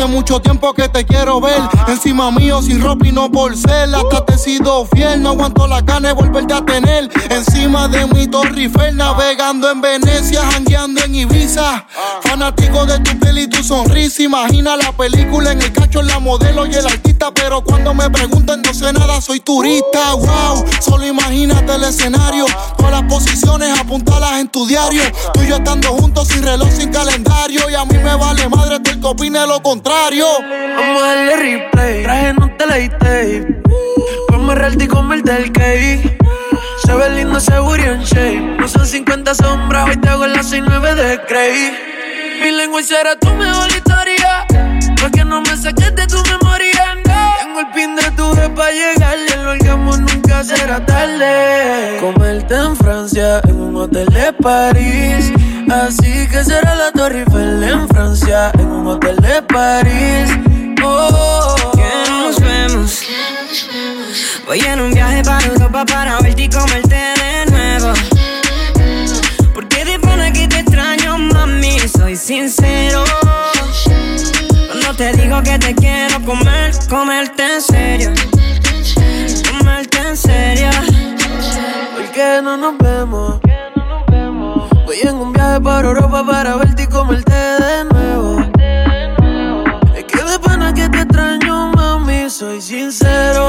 Hace 0.00 0.08
mucho 0.08 0.40
tiempo 0.40 0.72
que 0.72 0.88
te 0.88 1.04
quiero 1.04 1.42
ver. 1.42 1.60
Encima 1.86 2.30
mío, 2.30 2.62
sin 2.62 2.80
ropa 2.80 3.06
y 3.06 3.12
no 3.12 3.30
por 3.30 3.54
ser. 3.54 3.94
Hasta 3.94 4.24
te 4.24 4.32
he 4.32 4.38
sido 4.38 4.86
fiel. 4.86 5.22
No 5.22 5.32
aguanto 5.32 5.66
la 5.66 5.82
gana 5.82 6.08
de 6.08 6.14
volverte 6.14 6.54
a 6.54 6.64
tener. 6.64 7.10
Encima 7.28 7.86
de 7.86 8.06
mi 8.06 8.26
Torre 8.26 8.62
Eiffel, 8.62 8.96
navegando 8.96 9.70
en 9.70 9.82
Venecia, 9.82 10.40
jangueando 10.52 11.04
en 11.04 11.16
Ibiza. 11.16 11.84
Fanático 12.22 12.86
de 12.86 12.98
tu 13.00 13.18
piel 13.18 13.40
y 13.40 13.46
tu 13.48 13.62
sonrisa. 13.62 14.22
Imagina 14.22 14.74
la 14.74 14.90
película 14.92 15.52
en 15.52 15.60
el 15.60 15.70
cacho, 15.70 16.00
la 16.00 16.18
modelo 16.18 16.64
y 16.64 16.72
el 16.72 16.86
artista. 16.86 17.30
Pero 17.34 17.62
cuando 17.62 17.92
me 17.92 18.08
preguntan, 18.08 18.62
no 18.62 18.72
sé 18.72 18.94
nada, 18.94 19.20
soy 19.20 19.40
turista. 19.40 20.14
Wow, 20.14 20.64
solo 20.80 21.06
imagínate 21.06 21.74
el 21.74 21.84
escenario. 21.84 22.46
Todas 22.78 22.92
las 22.92 23.02
posiciones 23.02 23.78
apuntalas 23.78 24.40
en 24.40 24.48
tu 24.48 24.66
diario. 24.66 25.02
Tú 25.34 25.42
y 25.42 25.48
yo 25.48 25.56
estando 25.56 25.88
juntos 25.88 26.28
sin 26.28 26.42
reloj, 26.42 26.70
sin 26.70 26.90
calendario. 26.90 27.68
Y 27.68 27.74
a 27.74 27.84
mí 27.84 27.98
me 27.98 28.14
vale 28.14 28.48
madre 28.48 28.76
el 28.76 28.98
que 28.98 29.06
opine 29.06 29.46
lo 29.46 29.62
contrario. 29.62 29.89
Vamos 29.90 31.02
a 31.02 31.06
darle 31.06 31.36
replay. 31.36 32.02
Traje 32.04 32.34
no 32.34 32.48
te 32.56 32.64
tape. 32.90 33.62
Ponme 34.28 34.54
real 34.54 34.80
y 34.80 34.86
comerte 34.86 35.36
el 35.36 35.50
cake. 35.50 36.16
Se 36.84 36.94
ve 36.94 37.10
lindo 37.10 37.38
ese 37.38 37.58
booty 37.58 37.82
en 37.82 38.04
shape. 38.04 38.56
No 38.60 38.68
son 38.68 38.86
50 38.86 39.34
sombras, 39.34 39.88
hoy 39.88 39.96
te 39.96 40.08
hago 40.08 40.28
las 40.28 40.48
69 40.48 40.94
de 40.94 41.20
Cray. 41.26 41.76
Mi 42.40 42.52
lengua 42.52 42.84
será 42.84 43.16
tu 43.16 43.30
mejor 43.34 43.68
historia. 43.68 44.46
Porque 45.00 45.24
no 45.24 45.40
me 45.40 45.56
saques 45.56 45.92
de 45.96 46.06
tu 46.06 46.22
memoria. 46.22 46.99
Tengo 47.50 47.60
el 47.62 47.66
pin 47.74 47.96
de 47.96 48.08
tu 48.12 48.54
para 48.54 48.70
llegar 48.70 49.18
y 49.28 49.32
el 49.32 49.44
orgasmo 49.44 49.96
nunca 49.96 50.44
será 50.44 50.86
tarde. 50.86 51.98
Comerte 51.98 52.54
en 52.54 52.76
Francia, 52.76 53.40
en 53.42 53.60
un 53.60 53.74
hotel 53.74 54.06
de 54.06 54.32
París. 54.34 55.32
Así 55.68 56.28
que 56.28 56.44
será 56.44 56.76
la 56.76 56.92
Torre 56.92 57.22
Eiffel 57.22 57.64
en 57.64 57.88
Francia, 57.88 58.52
en 58.56 58.66
un 58.68 58.86
hotel 58.86 59.16
de 59.16 59.42
París. 59.42 60.30
Oh, 60.84 61.56
que 61.74 62.10
nos 62.10 62.40
vemos. 62.40 63.02
Voy 64.46 64.60
en 64.60 64.80
un 64.80 64.92
viaje 64.92 65.20
para 65.24 65.44
Europa 65.44 65.84
para 65.86 66.20
verte 66.20 66.42
y 66.42 66.48
comerte 66.48 66.94
de 66.94 67.46
nuevo. 67.50 67.92
Porque 69.52 69.84
de 69.84 69.98
pana 69.98 70.32
que 70.32 70.46
te 70.46 70.60
extraño, 70.60 71.18
mami, 71.18 71.80
soy 71.80 72.14
sincero. 72.14 73.04
Te 75.00 75.12
digo 75.12 75.42
que 75.42 75.58
te 75.58 75.74
quiero 75.74 76.22
comer, 76.26 76.72
comerte 76.90 77.42
en 77.42 77.62
serio. 77.62 78.12
Comerte 79.50 79.96
en 79.96 80.14
serio. 80.14 80.68
¿Por 81.94 82.12
qué 82.12 82.40
no 82.42 82.58
nos 82.58 82.76
vemos? 82.76 83.40
Voy 84.84 85.00
en 85.02 85.14
un 85.14 85.32
viaje 85.32 85.58
para 85.62 85.88
Europa 85.88 86.22
para 86.26 86.56
verte 86.56 86.82
y 86.82 86.86
comerte 86.86 87.32
de 87.32 87.84
nuevo. 87.84 88.40
Es 89.96 90.04
que 90.04 90.22
de 90.22 90.38
pana 90.38 90.74
que 90.74 90.86
te 90.90 90.98
extraño, 91.00 91.72
mami, 91.72 92.28
soy 92.28 92.60
sincero. 92.60 93.46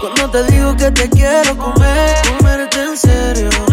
Cuando 0.00 0.30
te 0.30 0.52
digo 0.52 0.74
que 0.74 0.90
te 0.90 1.10
quiero 1.10 1.54
comer, 1.58 2.16
comerte 2.38 2.82
en 2.82 2.96
serio. 2.96 3.71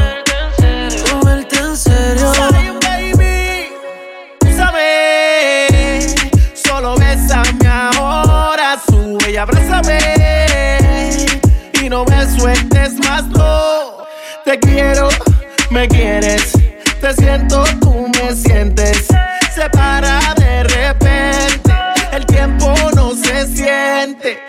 Abrázame 9.40 10.00
y 11.82 11.90
no 11.90 12.04
me 12.06 12.26
sueltes 12.38 12.94
más, 13.00 13.26
no. 13.28 14.06
Te 14.44 14.60
quiero, 14.60 15.10
me 15.70 15.88
quieres, 15.88 16.52
te 17.00 17.14
siento, 17.14 17.64
tú 17.80 18.10
me 18.14 18.36
sientes. 18.36 19.08
Se 19.54 19.70
para 19.70 20.34
de 20.36 20.64
repente, 20.64 21.74
el 22.12 22.26
tiempo 22.26 22.74
no 22.96 23.12
se 23.16 23.48
siente. 23.48 24.49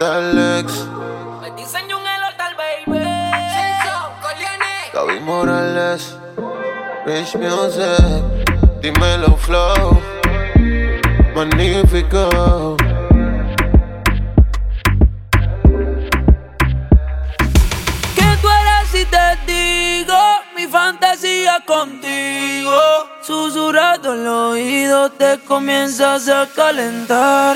Alex. 0.00 0.86
Me 1.42 1.50
diseño 1.50 1.98
un 1.98 2.06
el 2.06 2.22
hotel, 2.24 2.56
baby. 2.56 2.98
Gaby 4.94 5.20
Morales. 5.20 6.16
Rich 7.04 7.36
Music. 7.36 8.24
Dímelo, 8.80 9.36
Flow. 9.36 10.00
Magnífico. 11.34 12.76
¿Qué 18.14 18.38
tú 18.40 18.48
si 18.90 19.04
te 19.04 19.36
digo? 19.46 20.16
Mi 20.56 20.66
fantasía 20.66 21.62
contigo. 21.66 22.80
Susurrado 23.20 24.14
en 24.14 24.24
los 24.24 24.52
oídos 24.52 25.12
te 25.18 25.38
comienzas 25.40 26.26
a 26.30 26.48
calentar. 26.56 27.54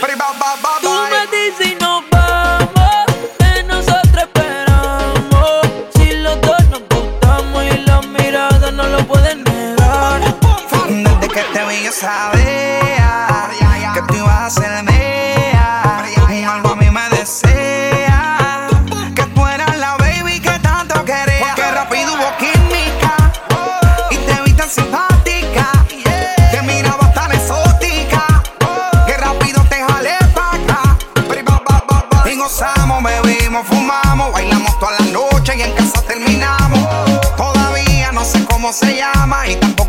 Tú 0.82 0.90
me 1.10 1.26
dices 1.34 1.68
y 1.68 1.74
no 1.82 2.13
saber. 11.94 12.63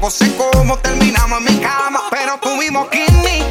tampoco 0.06 0.10
sé 0.10 0.36
cómo 0.38 0.78
terminamos 0.80 1.40
en 1.40 1.46
mi 1.46 1.62
cama, 1.62 2.02
pero 2.12 2.38
tuvimos 2.40 2.88
química. 2.90 3.45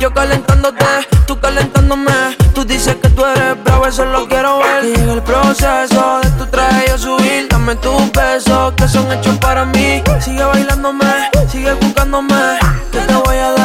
Yo 0.00 0.14
calentándote, 0.14 0.86
tú 1.26 1.38
calentándome. 1.38 2.10
Tú 2.54 2.64
dices 2.64 2.94
que 2.94 3.10
tú 3.10 3.22
eres 3.22 3.62
bravo, 3.64 3.86
eso 3.86 4.06
lo 4.06 4.26
quiero 4.26 4.60
ver. 4.60 4.84
Llega 4.84 5.12
el 5.12 5.22
proceso 5.22 6.20
de 6.22 6.30
tu 6.38 6.46
traje 6.46 6.86
yo 6.88 6.96
subir. 6.96 7.46
Dame 7.50 7.76
tus 7.76 8.10
besos 8.12 8.72
que 8.78 8.88
son 8.88 9.12
hechos 9.12 9.36
para 9.36 9.66
mí. 9.66 10.02
Sigue 10.20 10.42
bailándome, 10.42 11.30
sigue 11.50 11.74
buscándome. 11.74 12.58
Que 12.90 13.00
te 13.00 13.14
voy 13.14 13.36
a 13.36 13.50
dar 13.50 13.55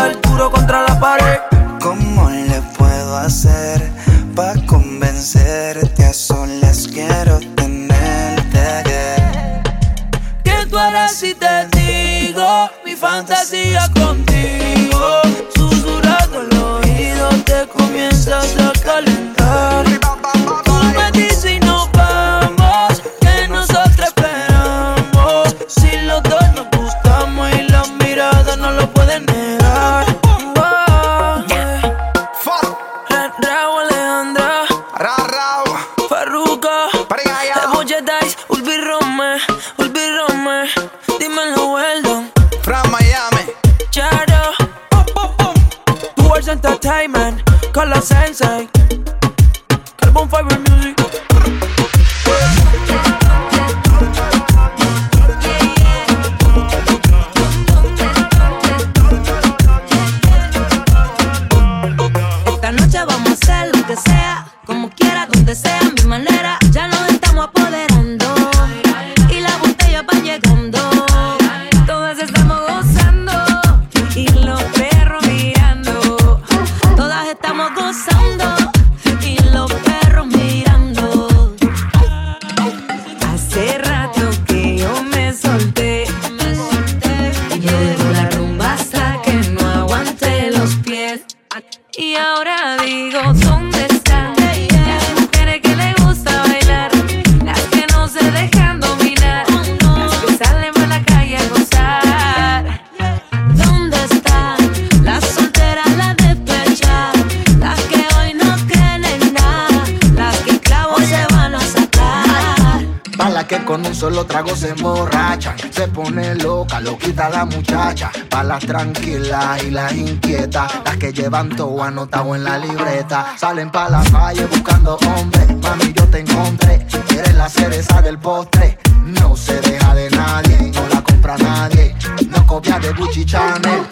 llevan 121.22 121.50
todo 121.50 121.84
anotado 121.84 122.36
en 122.36 122.44
la 122.44 122.58
libreta. 122.58 123.36
Salen 123.38 123.70
pa' 123.70 123.90
la 123.90 124.04
calle 124.12 124.46
buscando 124.48 124.98
hombres, 125.06 125.48
mami 125.62 125.94
yo 125.94 126.08
te 126.08 126.20
encontré. 126.20 126.86
Eres 127.16 127.36
la 127.36 127.48
cereza 127.48 128.02
del 128.02 128.18
postre, 128.18 128.80
no 129.06 129.36
se 129.36 129.62
deja 129.62 129.94
de 129.94 130.10
nadie, 130.10 130.72
no 130.74 130.88
la 130.88 131.02
compra 131.04 131.38
nadie, 131.38 131.96
no 132.28 132.48
copia 132.48 132.80
de 132.80 132.92
Gucci 132.94 133.24
Chanel. 133.26 133.84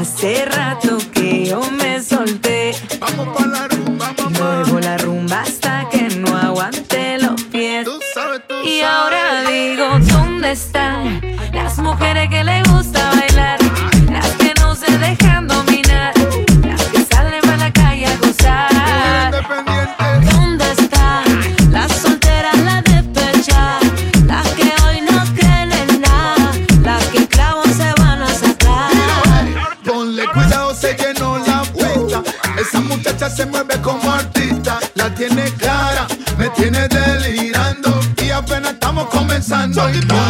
Hace 0.00 0.44
rato 0.46 0.98
que 1.14 1.46
yo 1.46 1.60
me 1.70 2.02
solté. 2.02 2.74
Vamos 2.98 3.28
pa' 3.36 3.46
la 3.46 3.68
rumba, 3.68 4.12
mamá. 4.18 4.80
La 4.80 4.98
rumba 4.98 5.42
hasta 5.42 5.88
que 5.88 6.08
no 6.16 6.36
aguante 6.36 7.18
los 7.20 7.40
pies. 7.44 7.86
Y 8.64 8.80
ahora 8.80 9.44
digo, 9.48 9.86
¿dónde 10.00 10.50
están 10.50 11.20
las 11.52 11.78
mujeres 11.78 12.28
que 12.28 12.42
le 12.42 12.62
gusta 12.64 13.10
bailar? 13.10 13.31
Take. 39.72 40.21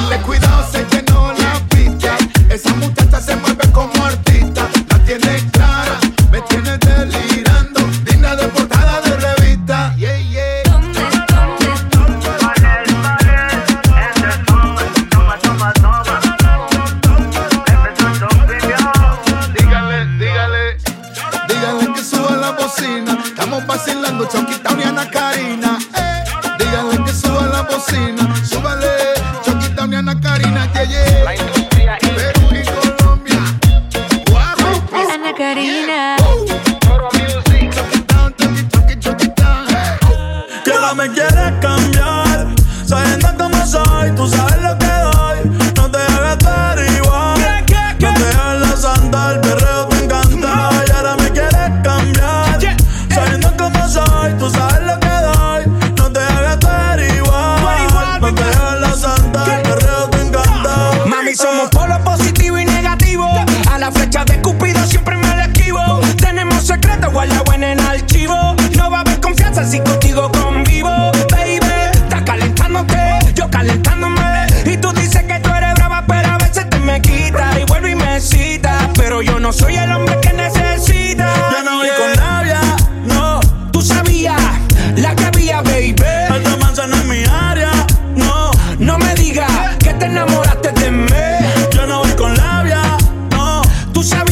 sabes 94.03 94.32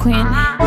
queen 0.00 0.59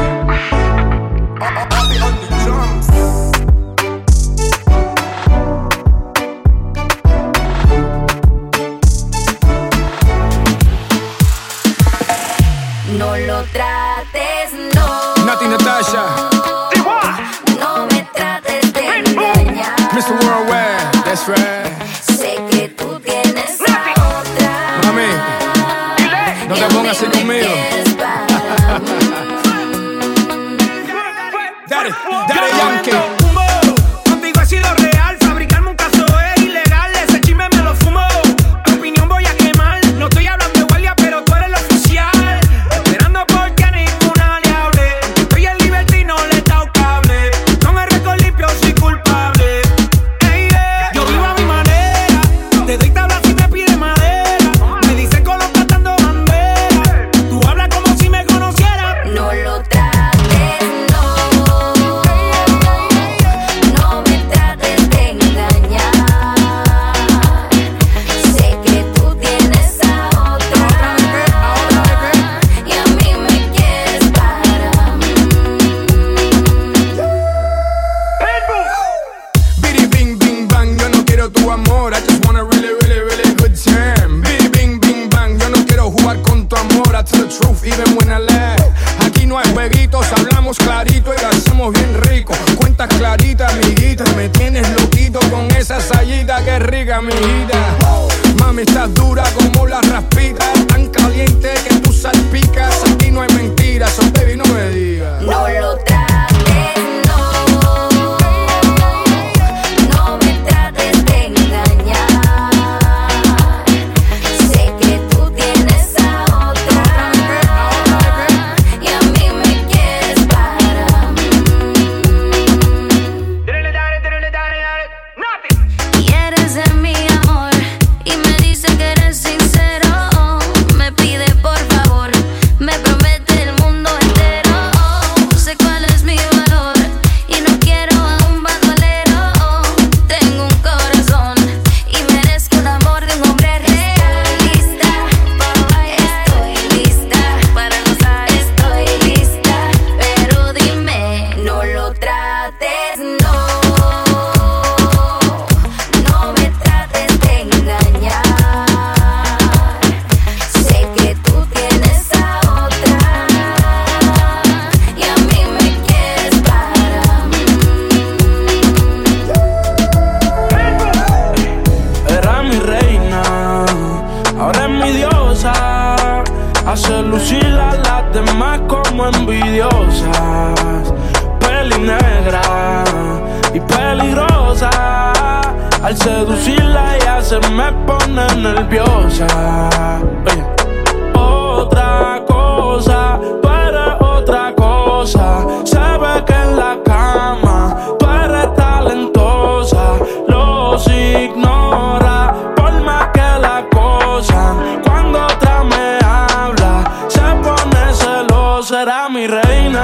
será 208.74 209.08
mi 209.08 209.28
reina, 209.28 209.84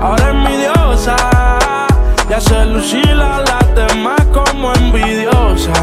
ahora 0.00 0.30
es 0.30 0.34
mi 0.34 0.56
diosa. 0.56 1.14
Ya 2.30 2.40
se 2.40 2.64
lucila 2.64 3.42
las 3.50 3.66
demás 3.74 4.18
como 4.32 4.72
envidiosa. 4.72 5.74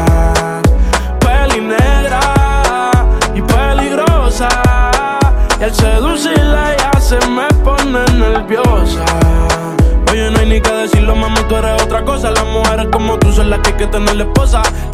Peli 1.20 1.60
negra 1.60 2.20
y 3.32 3.40
peligrosa. 3.42 4.48
Y 5.60 5.62
al 5.62 5.72
seducirla 5.72 6.76
ya 6.76 7.00
se 7.00 7.18
me 7.28 7.46
pone 7.62 8.04
nerviosa. 8.18 9.04
Oye, 10.10 10.32
no 10.32 10.40
hay 10.40 10.46
ni 10.46 10.60
que 10.60 10.72
decirlo, 10.72 11.14
mamá, 11.14 11.46
tú 11.48 11.54
eres 11.54 11.80
otra 11.80 12.04
cosa. 12.04 12.32
Las 12.32 12.46
mujeres 12.46 12.88
como 12.90 13.20
tú 13.20 13.30
son 13.32 13.50
las 13.50 13.60
que 13.60 13.70
hay 13.70 13.76
que 13.76 13.86
tener 13.86 14.16
la 14.16 14.24
esposa 14.24 14.62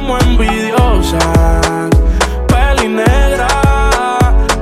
como 0.00 0.18
envidiosas, 0.18 1.90
peli 2.48 2.88
negra 2.88 3.48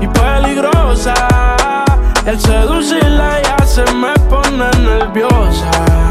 y 0.01 0.07
peligrosa. 0.09 1.15
El 2.27 2.39
seducirla 2.41 3.41
ya 3.43 3.67
se 3.67 3.85
me 3.95 4.13
pone 4.29 4.71
nerviosa. 4.81 6.08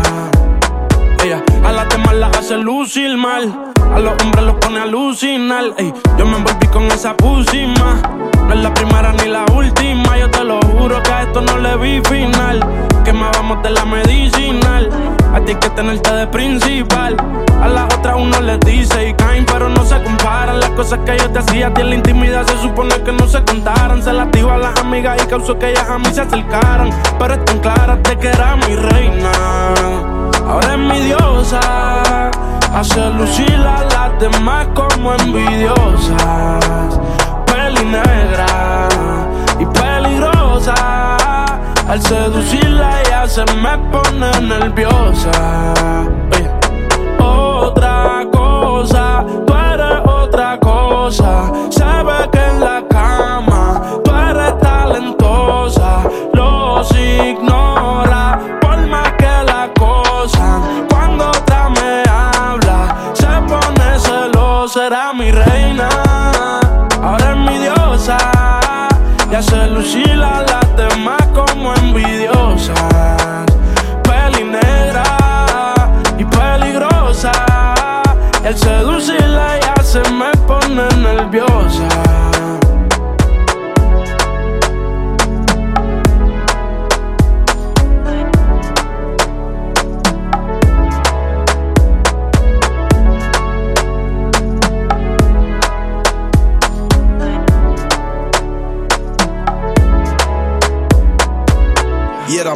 A 1.68 1.72
las 1.74 1.90
demás 1.90 2.14
las 2.16 2.38
hace 2.38 2.58
lucir 2.58 3.18
mal. 3.18 3.74
A 3.94 4.00
los 4.00 4.14
hombres 4.24 4.46
los 4.46 4.56
pone 4.56 4.80
a 4.80 4.84
alucinar. 4.84 5.66
Ey, 5.78 5.94
yo 6.18 6.26
me 6.26 6.38
envolví 6.38 6.66
con 6.68 6.84
esa 6.86 7.14
pusima. 7.18 8.00
No 8.48 8.54
es 8.54 8.60
la 8.62 8.74
primera 8.74 9.12
ni 9.12 9.28
la 9.28 9.44
última. 9.54 10.18
Yo 10.18 10.32
te 10.32 10.46
lo 10.46 10.62
juro 10.62 11.04
que 11.04 11.12
a 11.12 11.24
esto 11.24 11.42
no 11.42 11.58
le 11.58 11.76
vi 11.76 12.02
final. 12.08 12.66
Quemábamos 13.04 13.62
de 13.64 13.72
la 13.72 13.84
medicinal. 13.84 14.90
A 15.34 15.42
ti 15.42 15.52
hay 15.52 15.60
que 15.60 15.70
tenerte 15.72 16.10
de 16.10 16.28
principal. 16.28 17.18
A 17.62 17.68
las 17.68 17.94
otras 17.94 18.16
uno 18.18 18.40
les 18.40 18.62
dice 18.62 19.10
y 19.10 19.14
caen, 19.16 19.46
pero 19.46 19.68
no 19.68 19.84
se 19.84 20.02
comparan. 20.02 20.62
Las 20.62 20.70
cosas 20.70 21.00
que 21.06 21.18
yo 21.18 21.30
te 21.32 21.40
hacía 21.40 21.68
a 21.68 21.74
ti 21.74 21.82
en 21.82 21.90
la 21.90 21.96
intimidad 21.96 22.48
se 22.48 22.62
supone 22.62 22.96
que 23.04 23.12
no 23.12 23.28
se 23.28 23.44
contaran. 23.44 24.02
Se 24.02 24.14
las 24.14 24.32
dio 24.32 24.50
a 24.50 24.58
las 24.58 24.80
amigas 24.80 25.22
y 25.22 25.28
causó 25.28 25.60
que 25.60 25.72
ellas 25.72 25.90
a 25.90 26.00
mí 26.00 26.08
se 26.14 26.22
acercaran. 26.22 26.92
Pero 27.20 27.34
están 27.34 27.60
claras 27.60 28.02
de 28.04 28.18
que 28.18 28.30
era 28.30 28.56
mi 28.56 28.74
reina. 28.74 30.17
Ahora 30.48 30.74
es 30.74 30.80
mi 30.80 31.00
diosa. 31.02 31.60
Hace 32.74 33.10
lucir 33.12 33.56
a 33.56 33.84
las 33.84 34.20
demás 34.20 34.68
como 34.74 35.14
envidiosas. 35.14 37.00
Peli 37.46 37.86
negra 37.86 38.88
y 39.60 39.66
peligrosa. 39.66 41.18
Al 41.88 42.02
seducirla 42.02 43.02
ya 43.10 43.28
se 43.28 43.46
me 43.56 43.78
pone 43.92 44.30
nerviosa. 44.42 45.32
Otra 47.20 48.26
cosa, 48.32 49.26
tú 49.46 49.54
eres 49.54 50.00
otra 50.06 50.60
cosa. 50.60 51.52
Se 51.70 51.84
que 52.32 52.46
en 52.46 52.60
la 52.60 52.84
cama 52.90 53.82
tú 54.04 54.12
eres 54.12 54.58
talentosa. 54.60 56.04
Los 56.34 56.92
ignora. 56.92 58.27
será 64.68 65.14
mi 65.14 65.32
reina. 65.32 65.88
Ahora 67.02 67.32
es 67.32 67.38
mi 67.38 67.58
diosa. 67.58 68.18
Ya 69.32 69.42
se 69.42 69.68
lucila 69.68 70.44
las 70.44 70.76
demás 70.76 71.22
como 71.34 71.74
envidiosas. 71.76 73.46
Peli 74.04 74.44
negra 74.44 75.04
y 76.18 76.26
peligrosa. 76.26 77.32
El 78.44 78.58
seducirla 78.58 79.60
ya 79.60 79.84
se 79.84 80.02
me 80.12 80.32
pone 80.48 80.88
nerviosa. 80.98 81.88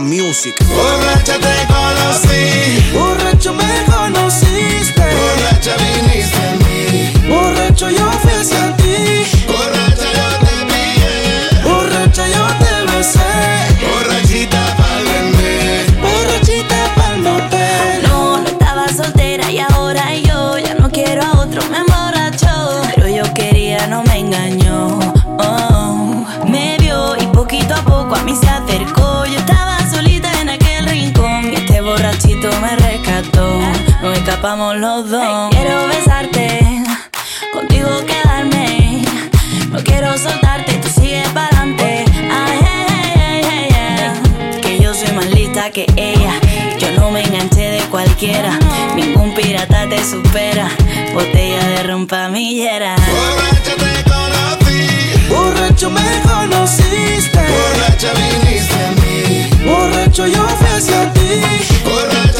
Music. 0.01 0.55
Borracha 0.67 1.37
te 1.39 1.67
conocí. 1.67 2.91
Escapamos 34.41 34.75
los 34.77 35.07
dos. 35.07 35.51
Quiero 35.51 35.87
besarte, 35.87 36.83
contigo 37.53 37.89
quedarme. 38.07 39.03
No 39.69 39.77
quiero 39.83 40.17
soltarte, 40.17 40.73
tú 40.79 40.89
sigues 40.89 41.27
pa'lante. 41.29 42.05
Ay, 42.15 42.59
ay, 42.59 43.13
ay, 43.21 43.43
ay, 43.45 43.69
ay, 43.77 44.61
Que 44.63 44.79
yo 44.79 44.95
soy 44.95 45.11
más 45.13 45.27
lista 45.27 45.69
que 45.69 45.85
ella. 45.95 46.33
Yo 46.79 46.89
no 46.99 47.11
me 47.11 47.21
enganché 47.21 47.69
de 47.69 47.81
cualquiera. 47.91 48.57
Ningún 48.95 49.31
pirata 49.35 49.87
te 49.87 50.03
supera. 50.03 50.71
Botella 51.13 51.63
de 51.67 51.83
rompamillera. 51.83 52.95
Borracha 52.95 53.75
te 53.77 54.09
conocí. 54.09 54.87
Borracho 55.29 55.91
me 55.91 56.01
conociste. 56.23 57.37
Borracha 57.37 58.11
viniste 58.15 58.73
a 58.73 58.91
mí. 59.01 59.69
Borracho 59.69 60.25
yo 60.25 60.43
fui 60.47 60.67
hacia 60.67 61.13
ti. 61.13 61.41
Borracha 61.83 62.30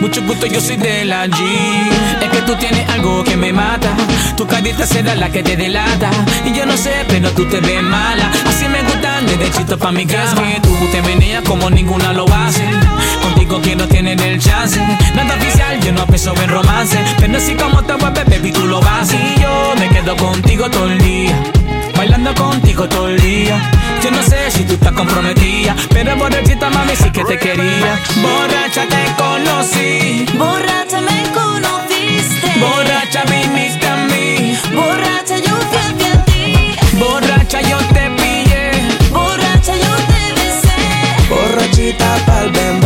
mucho 0.00 0.22
gusto, 0.22 0.46
yo 0.46 0.60
soy 0.60 0.76
de 0.76 1.04
la 1.04 1.26
G. 1.26 1.42
Es 2.22 2.30
que 2.30 2.42
tú 2.42 2.54
tienes 2.56 2.88
algo 2.90 3.24
que 3.24 3.36
me 3.36 3.52
mata. 3.52 3.94
Tu 4.36 4.46
carita 4.46 4.86
será 4.86 5.14
la 5.14 5.30
que 5.30 5.42
te 5.42 5.56
delata. 5.56 6.10
Y 6.44 6.52
yo 6.52 6.64
no 6.64 6.76
sé, 6.76 7.04
pero 7.08 7.30
tú 7.30 7.44
te 7.46 7.60
ves 7.60 7.82
mala. 7.82 8.30
Así 8.46 8.68
me 8.68 8.82
gustan 8.82 9.26
desde 9.26 9.50
chito 9.50 9.78
pa' 9.78 9.92
mi 9.92 10.06
casa. 10.06 10.36
Que 10.36 10.60
tú 10.60 10.74
te 10.92 11.02
meneas 11.02 11.42
como 11.44 11.70
ninguna 11.70 12.12
lo 12.12 12.24
hace. 12.32 12.85
Contigo 13.46 13.62
que 13.62 13.76
no 13.76 13.86
tienen 13.86 14.18
el 14.18 14.40
chance. 14.40 14.80
Nada 15.14 15.36
oficial, 15.36 15.78
yo 15.80 15.92
no 15.92 16.04
pienso 16.06 16.34
en 16.42 16.50
romance. 16.50 16.98
Pero 17.20 17.36
así 17.38 17.54
como 17.54 17.80
te 17.84 17.94
mueves, 17.96 18.24
baby, 18.24 18.50
tú 18.50 18.66
lo 18.66 18.80
vas. 18.80 19.12
Y 19.12 19.40
yo 19.40 19.72
me 19.78 19.88
quedo 19.88 20.16
contigo 20.16 20.68
todo 20.68 20.90
el 20.90 20.98
día. 20.98 21.40
Bailando 21.96 22.34
contigo 22.34 22.88
todo 22.88 23.08
el 23.08 23.20
día. 23.20 23.70
Yo 24.02 24.10
no 24.10 24.20
sé 24.24 24.50
si 24.50 24.64
tú 24.64 24.74
estás 24.74 24.92
comprometida, 24.92 25.76
pero 25.90 26.16
borrachita 26.16 26.70
mami 26.70 26.96
sí 26.96 27.08
que 27.10 27.24
te 27.24 27.38
quería. 27.38 28.00
Borracha 28.20 28.84
te 28.88 29.14
conocí, 29.16 30.26
Borracha 30.36 31.00
me 31.02 31.22
conociste. 31.32 32.52
borracha 32.58 33.22
viniste 33.30 33.86
a 33.86 33.96
mí, 33.96 34.58
Borracha 34.74 35.38
yo 35.38 35.56
fui 35.70 35.78
hacia 35.78 36.24
ti. 36.24 36.76
borracha 36.98 37.60
yo 37.62 37.78
te 37.94 38.10
pillé, 38.10 38.70
Borracha 39.10 39.74
yo 39.76 39.96
te 40.10 40.32
besé. 40.34 41.28
Borrachita 41.30 42.16
pa'l 42.26 42.50
bebé. 42.50 42.85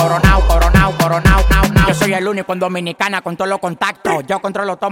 coronao, 0.00 0.40
coronao, 0.46 0.92
coronao, 0.98 1.44
nao, 1.50 1.68
nao. 1.72 1.88
Yo 1.88 1.94
soy 1.94 2.14
el 2.14 2.26
único 2.26 2.52
en 2.52 2.58
Dominicana 2.58 3.20
con 3.20 3.36
todos 3.36 3.48
los 3.48 3.58
contactos. 3.58 4.24
Yo 4.26 4.40
controlo 4.40 4.76
todo 4.76 4.90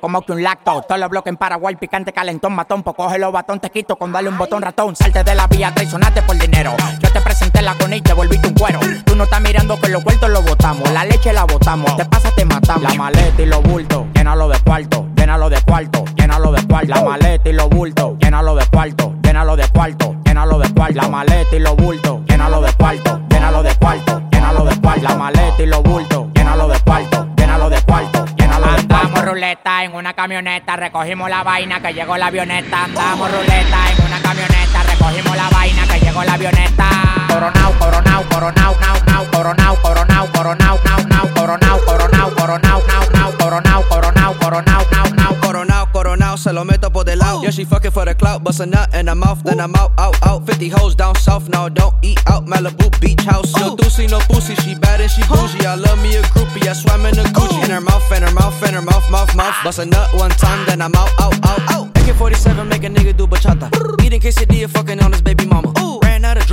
como 0.00 0.22
que 0.22 0.32
un 0.32 0.42
lacto. 0.42 0.82
Todos 0.82 1.00
los 1.00 1.08
bloques 1.08 1.30
en 1.30 1.36
Paraguay, 1.36 1.76
picante, 1.76 2.12
calentón, 2.12 2.54
matón. 2.54 2.82
Pues 2.82 2.96
coge 2.96 3.18
los 3.18 3.32
batón, 3.32 3.60
te 3.60 3.70
quito 3.70 3.96
con 3.96 4.12
darle 4.12 4.28
un 4.28 4.38
botón 4.38 4.62
ratón. 4.62 4.94
Salte 4.96 5.24
de 5.24 5.34
la 5.34 5.46
vía, 5.46 5.72
traicionaste 5.74 6.22
por 6.22 6.38
dinero. 6.38 6.74
Yo 7.00 7.10
te 7.10 7.20
presenté 7.20 7.62
la 7.62 7.74
con 7.74 7.92
y 7.92 8.00
te 8.00 8.12
volviste 8.12 8.48
un 8.48 8.54
cuero. 8.54 8.80
Tú 9.04 9.16
no 9.16 9.24
estás 9.24 9.40
mirando 9.40 9.80
que 9.80 9.88
los 9.88 10.04
vueltos 10.04 10.28
los 10.30 10.44
botamos. 10.44 10.90
La 10.92 11.04
leche 11.04 11.32
la 11.32 11.44
botamos. 11.44 11.96
Te 11.96 12.04
pasa, 12.04 12.30
te 12.34 12.44
matamos. 12.44 12.82
La 12.82 12.94
maleta 12.94 13.42
y 13.42 13.46
los 13.46 13.62
bultos, 13.62 14.06
llénalo 14.14 14.48
de 14.48 14.58
cuarto, 14.60 15.06
llénalo 15.30 15.48
de 15.48 15.60
cuarto, 15.62 16.04
llénalo 16.16 16.50
de 16.50 16.66
cuarto. 16.66 16.88
La 16.88 17.04
maleta 17.04 17.48
y 17.48 17.52
los 17.52 17.68
bultos, 17.68 18.18
llénalo 18.18 18.56
de 18.56 18.66
cuarto, 18.66 19.14
llénalo 19.22 19.54
de 19.54 19.68
cuarto, 19.68 20.16
llénalo 20.24 20.58
de 20.58 20.74
cuarto. 20.74 20.96
La 20.96 21.08
maleta 21.08 21.54
y 21.54 21.60
los 21.60 21.76
bultos, 21.76 22.20
llénalo 22.26 22.60
de 22.60 22.72
cuarto, 22.72 23.20
llénalo 23.30 23.62
de 23.62 23.74
cuarto, 23.76 24.22
llénalo 24.32 24.64
de 24.64 24.80
cuarto. 24.80 25.02
La 25.02 25.14
maleta 25.14 25.62
y 25.62 25.66
los 25.66 25.82
bultos, 25.84 26.26
llénalo 26.34 26.66
de 26.66 26.80
cuarto, 26.80 27.28
llénalo 27.36 27.70
de 27.70 27.80
cuarto, 27.82 28.26
llénalo 28.36 28.66
de 28.66 28.88
cuarto. 28.88 28.94
Andamos 28.96 29.24
ruleta 29.24 29.84
en 29.84 29.94
una 29.94 30.14
camioneta, 30.14 30.74
recogimos 30.74 31.30
la 31.30 31.44
vaina 31.44 31.80
que 31.80 31.94
llegó 31.94 32.16
la 32.16 32.26
avioneta. 32.26 32.84
Andamos 32.84 33.30
ruleta 33.30 33.78
en 33.96 34.04
una 34.06 34.20
camioneta, 34.20 34.82
recogimos 34.82 35.36
la 35.36 35.48
vaina 35.50 35.86
que 35.86 36.00
llegó 36.00 36.24
la 36.24 36.32
avioneta. 36.32 37.19
Coronao, 37.30 37.72
coronao, 37.78 38.24
coronao, 38.28 38.74
nao, 38.80 38.96
nao, 39.06 39.24
coronao, 39.30 39.76
coronao, 39.82 40.26
coronao, 40.32 40.78
nao, 40.84 41.04
nao, 41.08 41.26
coronao, 41.36 41.78
coronao, 41.86 42.30
coronao, 42.36 42.82
nao, 42.88 43.10
nao, 43.12 43.32
coronao, 43.38 43.82
coronao, 43.88 44.34
coronao, 44.34 44.84
nao, 44.90 45.08
nao. 45.14 45.34
Coronao, 45.40 45.86
coronao, 45.92 46.36
se 46.36 46.52
lo 46.52 46.64
meto 46.64 46.90
por 46.90 47.04
del 47.04 47.18
lado. 47.20 47.42
Yeah, 47.42 47.50
she 47.50 47.64
fucking 47.64 47.92
for 47.92 48.04
the 48.04 48.14
clout, 48.16 48.42
bust 48.42 48.60
a 48.60 48.66
nut 48.66 48.92
in 48.94 49.06
her 49.06 49.14
mouth, 49.14 49.44
then 49.44 49.60
I'm 49.60 49.74
out, 49.76 49.92
out, 49.96 50.16
out. 50.26 50.44
50 50.44 50.68
hoes 50.70 50.96
down 50.96 51.14
south, 51.14 51.48
now 51.48 51.68
don't 51.68 51.94
eat 52.02 52.20
out. 52.26 52.46
Malibu 52.46 52.90
beach 53.00 53.22
house. 53.22 53.54
No 53.56 53.76
doozy, 53.76 54.10
no 54.10 54.18
pussy, 54.28 54.56
she 54.56 54.74
bad 54.74 55.00
and 55.00 55.10
she 55.10 55.22
bougie. 55.22 55.64
I 55.64 55.76
love 55.76 56.02
me 56.02 56.16
a 56.16 56.22
groupie, 56.34 56.66
I 56.66 56.72
swam 56.72 57.06
in 57.06 57.16
a 57.18 57.22
Gucci. 57.30 57.62
In 57.64 57.70
her 57.70 57.80
mouth, 57.80 58.10
in 58.12 58.22
her 58.24 58.32
mouth, 58.32 58.60
in 58.66 58.74
her 58.74 58.82
mouth, 58.82 59.08
mouth, 59.08 59.34
mouth. 59.36 59.54
Ah. 59.54 59.60
Bust 59.64 59.78
a 59.78 59.86
nut 59.86 60.12
one 60.14 60.30
time, 60.30 60.66
then 60.66 60.82
I'm 60.82 60.94
out, 60.96 61.10
out, 61.20 61.34
out, 61.46 61.60
out. 61.70 61.86
AK-47 61.98 62.68
make 62.68 62.84
a 62.84 62.88
nigga 62.88 63.16
do 63.16 63.26
bachata. 63.28 63.70
Eating 64.04 64.20
quesadilla, 64.20 64.68
fucking 64.68 65.00
on 65.00 65.12
his 65.12 65.22
baby 65.22 65.46
mama. 65.46 65.72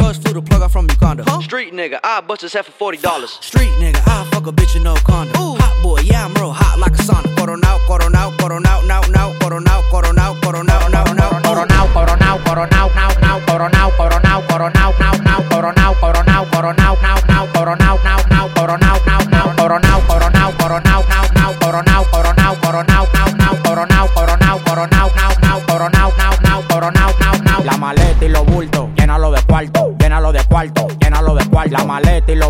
Ran 0.08 0.16
out 0.16 0.18
of 0.18 0.24
drugs, 0.24 0.32
flew 0.32 0.42
the 0.42 0.48
plug 0.48 0.62
out 0.62 0.72
from 0.72 0.90
Uganda. 0.90 1.24
Street 1.42 1.74
nigga, 1.74 2.00
I 2.04 2.22
bust 2.22 2.42
his 2.42 2.54
head 2.54 2.66
for 2.66 2.72
forty 2.72 2.98
dollars. 2.98 3.32
Street 3.42 3.72
nigga, 3.80 4.02
I 4.08 4.26
fuck 4.32 4.48
a 4.48 4.52
bitch 4.52 4.76
in 4.76 4.84
no 4.84 4.96
condom. 4.96 5.36
Hot 5.36 5.84
boy, 5.84 6.00
yeah 6.02 6.26
I'm 6.26 6.34
real 6.36 6.52
hot 6.52 6.80
like 6.80 6.94
a 6.94 7.04
sauna. 7.04 7.28
Coronao, 7.36 7.80
coronao, 7.88 8.32
coronao, 8.38 8.88
now, 8.88 9.02
now, 9.12 9.34
coronao, 9.40 9.82
coronao, 9.92 10.40
coronao, 10.40 10.92
now, 10.92 11.04
now. 11.14 11.30
Coronao, 11.44 11.88
coronao, 11.94 12.40
coronao, 12.40 12.94
nao, 12.96 13.14
nao, 13.20 13.40
coronao, 13.46 13.90
coronao, 13.90 13.90
coronao, 13.90 14.42
nao, 14.48 14.80
nao, 14.80 14.92
coronao, 14.94 15.17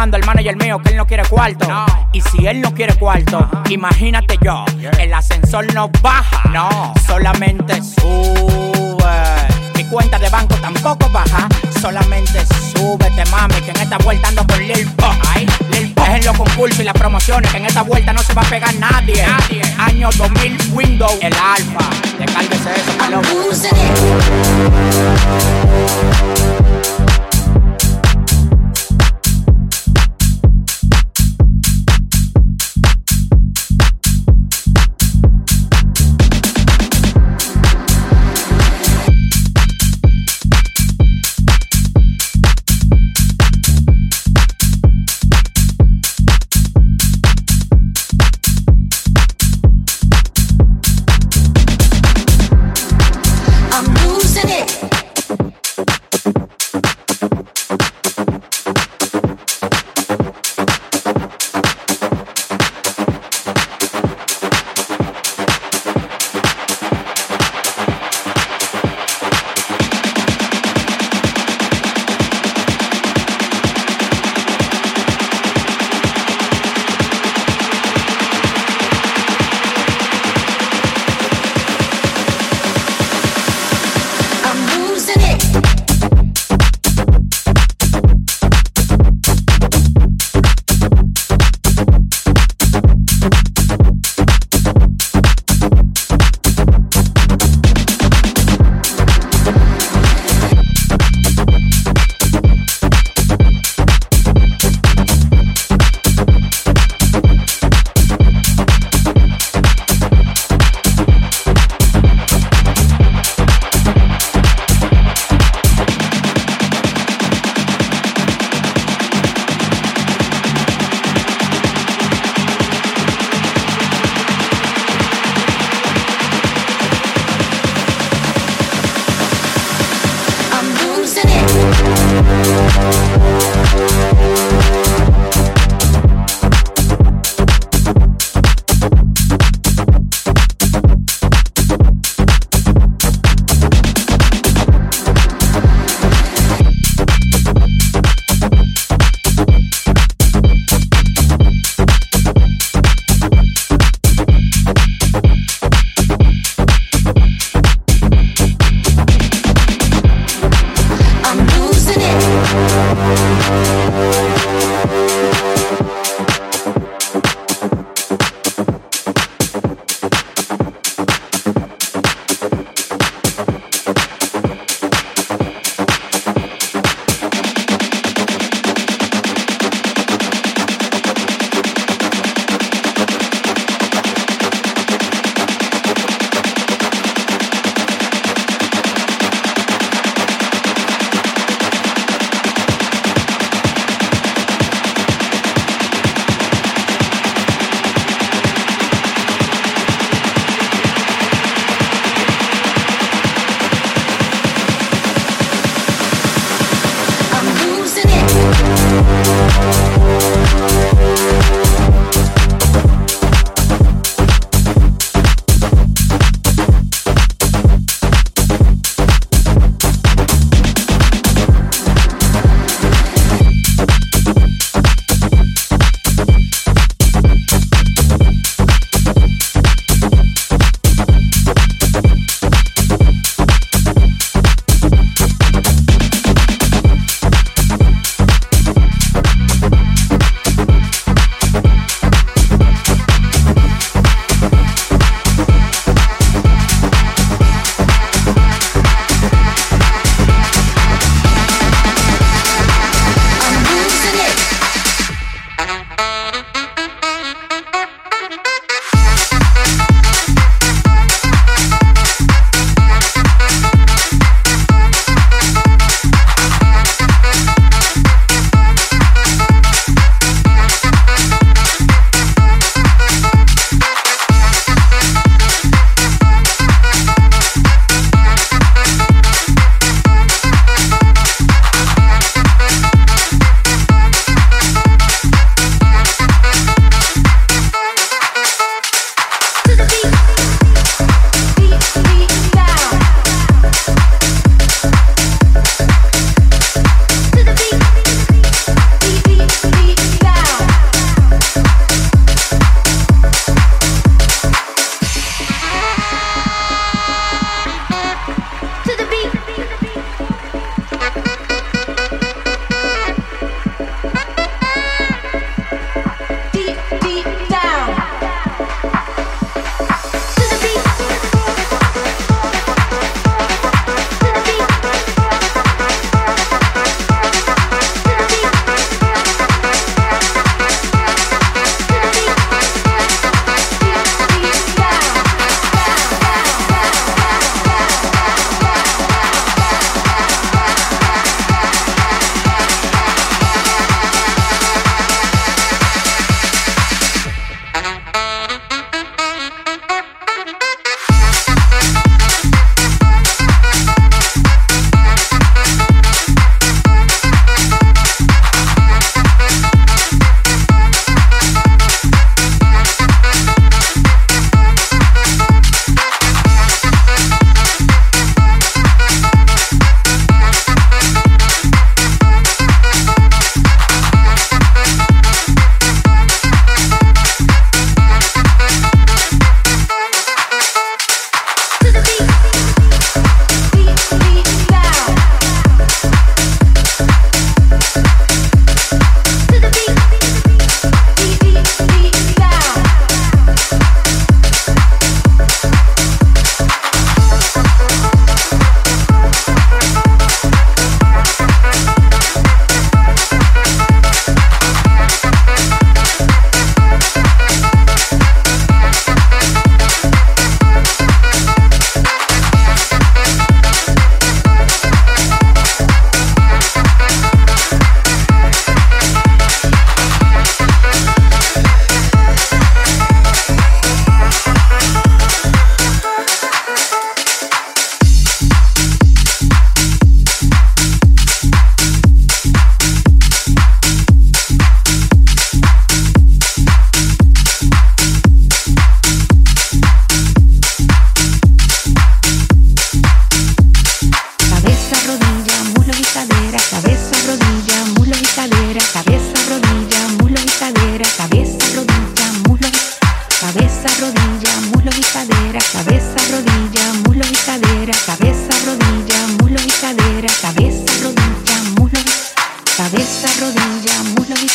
llamando 0.00 0.16
al 0.16 0.24
manager 0.24 0.56
mío 0.56 0.78
que 0.78 0.88
él 0.92 0.96
no 0.96 1.06
quiere 1.06 1.24
cuarto. 1.26 1.68
Y 2.14 2.22
si 2.22 2.46
él 2.46 2.62
no 2.62 2.72
quiere 2.72 2.94
cuarto, 2.94 3.46
imagínate 3.68 4.38
yo, 4.42 4.64
el 4.98 5.12
ascensor 5.12 5.74
no 5.74 5.90
baja, 6.00 6.48
no, 6.48 6.94
solamente 7.06 7.82
sube. 7.82 8.96
Mi 9.76 9.84
cuenta 9.84 10.18
de 10.18 10.30
banco 10.30 10.54
tampoco 10.54 11.06
baja, 11.10 11.46
solamente 11.82 12.46
súbete, 12.72 13.26
mami, 13.30 13.56
que 13.56 13.72
en 13.72 13.76
esta 13.76 13.98
vuelta 13.98 14.28
ando 14.28 14.46
con 14.46 14.66
Lil 14.66 14.86
Pop. 14.92 15.12
Ay, 15.34 15.46
Lil 15.70 15.92
Pop. 15.92 16.06
Dejen 16.06 16.24
los 16.24 16.36
concursos 16.38 16.80
y 16.80 16.84
las 16.84 16.94
promociones, 16.94 17.50
que 17.50 17.58
en 17.58 17.66
esta 17.66 17.82
vuelta 17.82 18.14
no 18.14 18.22
se 18.22 18.32
va 18.32 18.40
a 18.40 18.46
pegar 18.46 18.74
nadie. 18.76 19.22
Año 19.76 20.08
2000, 20.16 20.72
Windows, 20.72 21.18
el 21.20 21.34
alfa. 21.34 21.90
Descárguese 22.18 22.70
eso, 22.74 22.92
palo. 22.96 23.20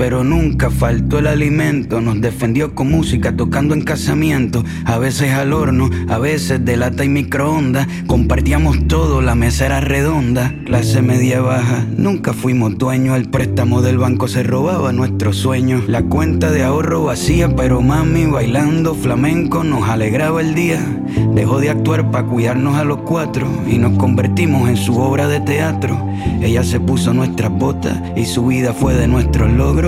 Pero 0.00 0.24
nunca 0.24 0.70
faltó 0.70 1.18
el 1.18 1.26
alimento, 1.26 2.00
nos 2.00 2.22
defendió 2.22 2.74
con 2.74 2.90
música 2.90 3.36
tocando 3.36 3.74
en 3.74 3.82
casamiento, 3.82 4.64
a 4.86 4.96
veces 4.96 5.34
al 5.34 5.52
horno, 5.52 5.90
a 6.08 6.16
veces 6.16 6.64
de 6.64 6.78
lata 6.78 7.04
y 7.04 7.10
microondas, 7.10 7.86
compartíamos 8.06 8.88
todo, 8.88 9.20
la 9.20 9.34
mesa 9.34 9.66
era 9.66 9.80
redonda, 9.80 10.54
clase 10.64 11.02
media 11.02 11.42
baja, 11.42 11.84
nunca 11.98 12.32
fuimos 12.32 12.78
dueños, 12.78 13.14
el 13.14 13.28
préstamo 13.28 13.82
del 13.82 13.98
banco 13.98 14.26
se 14.26 14.42
robaba 14.42 14.90
nuestros 14.94 15.36
sueños, 15.36 15.86
la 15.86 16.02
cuenta 16.02 16.50
de 16.50 16.62
ahorro 16.62 17.04
vacía, 17.04 17.54
pero 17.54 17.82
mami 17.82 18.24
bailando 18.24 18.94
flamenco 18.94 19.64
nos 19.64 19.86
alegraba 19.86 20.40
el 20.40 20.54
día, 20.54 20.80
dejó 21.34 21.60
de 21.60 21.68
actuar 21.68 22.10
para 22.10 22.24
cuidarnos 22.24 22.76
a 22.76 22.84
los 22.84 23.00
cuatro 23.02 23.46
y 23.70 23.76
nos 23.76 23.98
convertimos 23.98 24.66
en 24.70 24.78
su 24.78 24.96
obra 24.96 25.28
de 25.28 25.40
teatro, 25.40 26.08
ella 26.40 26.64
se 26.64 26.80
puso 26.80 27.12
nuestras 27.12 27.52
botas 27.52 28.00
y 28.16 28.24
su 28.24 28.46
vida 28.46 28.72
fue 28.72 28.94
de 28.94 29.06
nuestros 29.06 29.52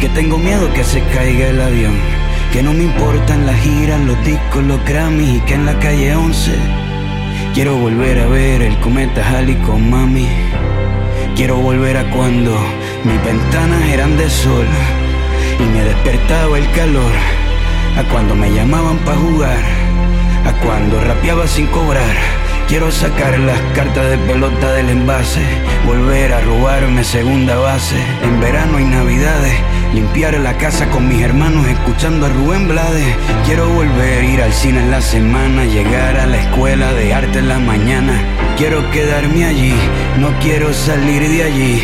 que 0.00 0.08
tengo 0.10 0.38
miedo 0.38 0.72
que 0.74 0.84
se 0.84 1.02
caiga 1.14 1.48
el 1.48 1.60
avión, 1.60 1.94
que 2.52 2.62
no 2.62 2.72
me 2.72 2.84
importan 2.84 3.46
las 3.46 3.56
giras, 3.60 4.00
los 4.00 4.22
discos, 4.24 4.62
los 4.64 4.84
Grammys 4.84 5.36
y 5.36 5.40
que 5.40 5.54
en 5.54 5.66
la 5.66 5.78
calle 5.78 6.14
11 6.14 6.52
quiero 7.54 7.76
volver 7.76 8.18
a 8.20 8.26
ver 8.26 8.60
el 8.60 8.76
cometa 8.80 9.26
Halley 9.26 9.54
con 9.56 9.88
mami. 9.88 10.28
Quiero 11.34 11.56
volver 11.56 11.96
a 11.96 12.10
cuando 12.10 12.54
mis 13.04 13.24
ventanas 13.24 13.82
eran 13.88 14.16
de 14.18 14.28
sol 14.28 14.66
y 15.58 15.62
me 15.62 15.82
despertaba 15.84 16.58
el 16.58 16.70
calor, 16.72 17.12
a 17.96 18.02
cuando 18.12 18.34
me 18.34 18.52
llamaban 18.52 18.98
para 18.98 19.16
jugar, 19.16 19.64
a 20.44 20.52
cuando 20.64 21.00
rapeaba 21.00 21.46
sin 21.46 21.66
cobrar. 21.68 22.16
Quiero 22.68 22.90
sacar 22.90 23.38
las 23.38 23.60
cartas 23.74 24.10
de 24.10 24.18
pelota 24.18 24.72
del 24.72 24.90
envase, 24.90 25.40
volver 25.86 26.32
a 26.32 26.40
robarme 26.40 27.04
segunda 27.04 27.56
base. 27.56 27.96
En 28.24 28.40
verano 28.40 28.80
y 28.80 28.84
navidades, 28.84 29.54
limpiar 29.96 30.38
la 30.38 30.58
casa 30.58 30.90
con 30.90 31.08
mis 31.08 31.22
hermanos 31.22 31.66
escuchando 31.66 32.26
a 32.26 32.28
Rubén 32.28 32.68
Blades. 32.68 33.16
Quiero 33.46 33.66
volver 33.70 34.20
a 34.20 34.24
ir 34.24 34.42
al 34.42 34.52
cine 34.52 34.80
en 34.80 34.90
la 34.90 35.00
semana, 35.00 35.64
llegar 35.64 36.18
a 36.18 36.26
la 36.26 36.36
escuela 36.36 36.92
de 36.92 37.14
arte 37.14 37.38
en 37.38 37.48
la 37.48 37.58
mañana. 37.58 38.12
Quiero 38.58 38.90
quedarme 38.90 39.46
allí, 39.46 39.74
no 40.18 40.38
quiero 40.38 40.74
salir 40.74 41.26
de 41.26 41.42
allí. 41.44 41.82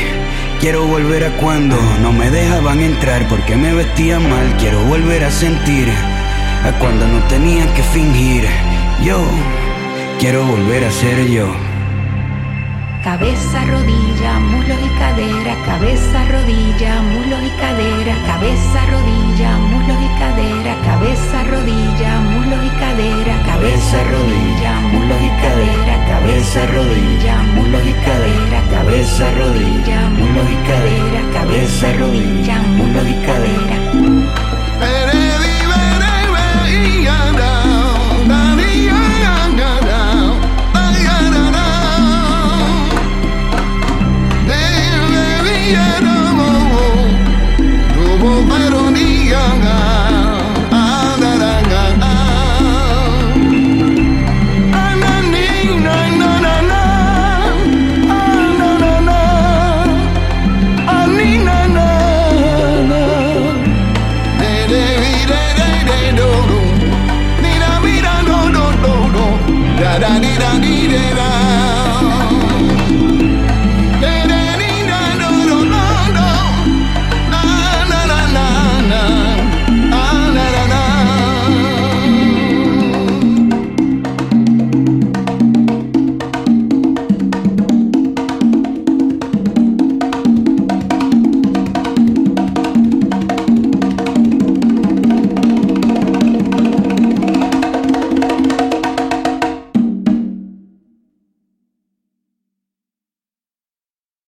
Quiero 0.60 0.86
volver 0.86 1.24
a 1.24 1.36
cuando 1.38 1.76
no 2.02 2.12
me 2.12 2.30
dejaban 2.30 2.80
entrar 2.80 3.26
porque 3.28 3.56
me 3.56 3.72
vestía 3.72 4.20
mal. 4.20 4.56
Quiero 4.58 4.84
volver 4.84 5.24
a 5.24 5.30
sentir 5.30 5.88
a 6.68 6.78
cuando 6.78 7.08
no 7.08 7.18
tenía 7.28 7.64
que 7.72 7.82
fingir. 7.82 8.46
Yo 9.02 9.18
Quiero 10.22 10.44
volver 10.44 10.84
a 10.84 10.90
ser 10.92 11.26
yo. 11.28 11.61
Cabeza, 13.02 13.64
rodilla, 13.64 14.38
muslos 14.38 14.78
y 14.80 14.88
cadera, 14.98 15.56
cabeza, 15.66 16.24
rodilla, 16.30 17.02
muslos 17.02 17.42
y 17.42 17.50
cadera, 17.60 18.14
cabeza, 18.26 18.86
rodilla, 18.90 19.58
muslos 19.58 19.98
y 20.00 20.08
cadera, 20.18 20.76
cabeza, 20.84 21.42
rodilla, 21.44 22.20
muslos 22.20 22.64
y 22.64 22.70
cadera, 22.78 23.42
cabeza, 23.44 24.04
rodilla, 24.04 24.80
muslos 24.92 25.20
y 25.20 25.30
cadera, 25.42 25.94
cabeza, 26.06 26.66
rodilla, 26.66 27.42
muslos 27.54 27.82
y 27.86 27.92
cadera, 28.06 28.62
cabeza, 28.70 29.30
rodilla, 29.38 30.10
muslos 30.10 30.50
y 30.50 30.56
cadera, 30.68 31.20
cabeza, 31.32 31.92
rodilla, 31.98 32.58
muslos 32.76 33.08
y 33.08 33.14
cadera. 33.26 35.11
Bob 48.22 48.50
ironia 48.54 50.21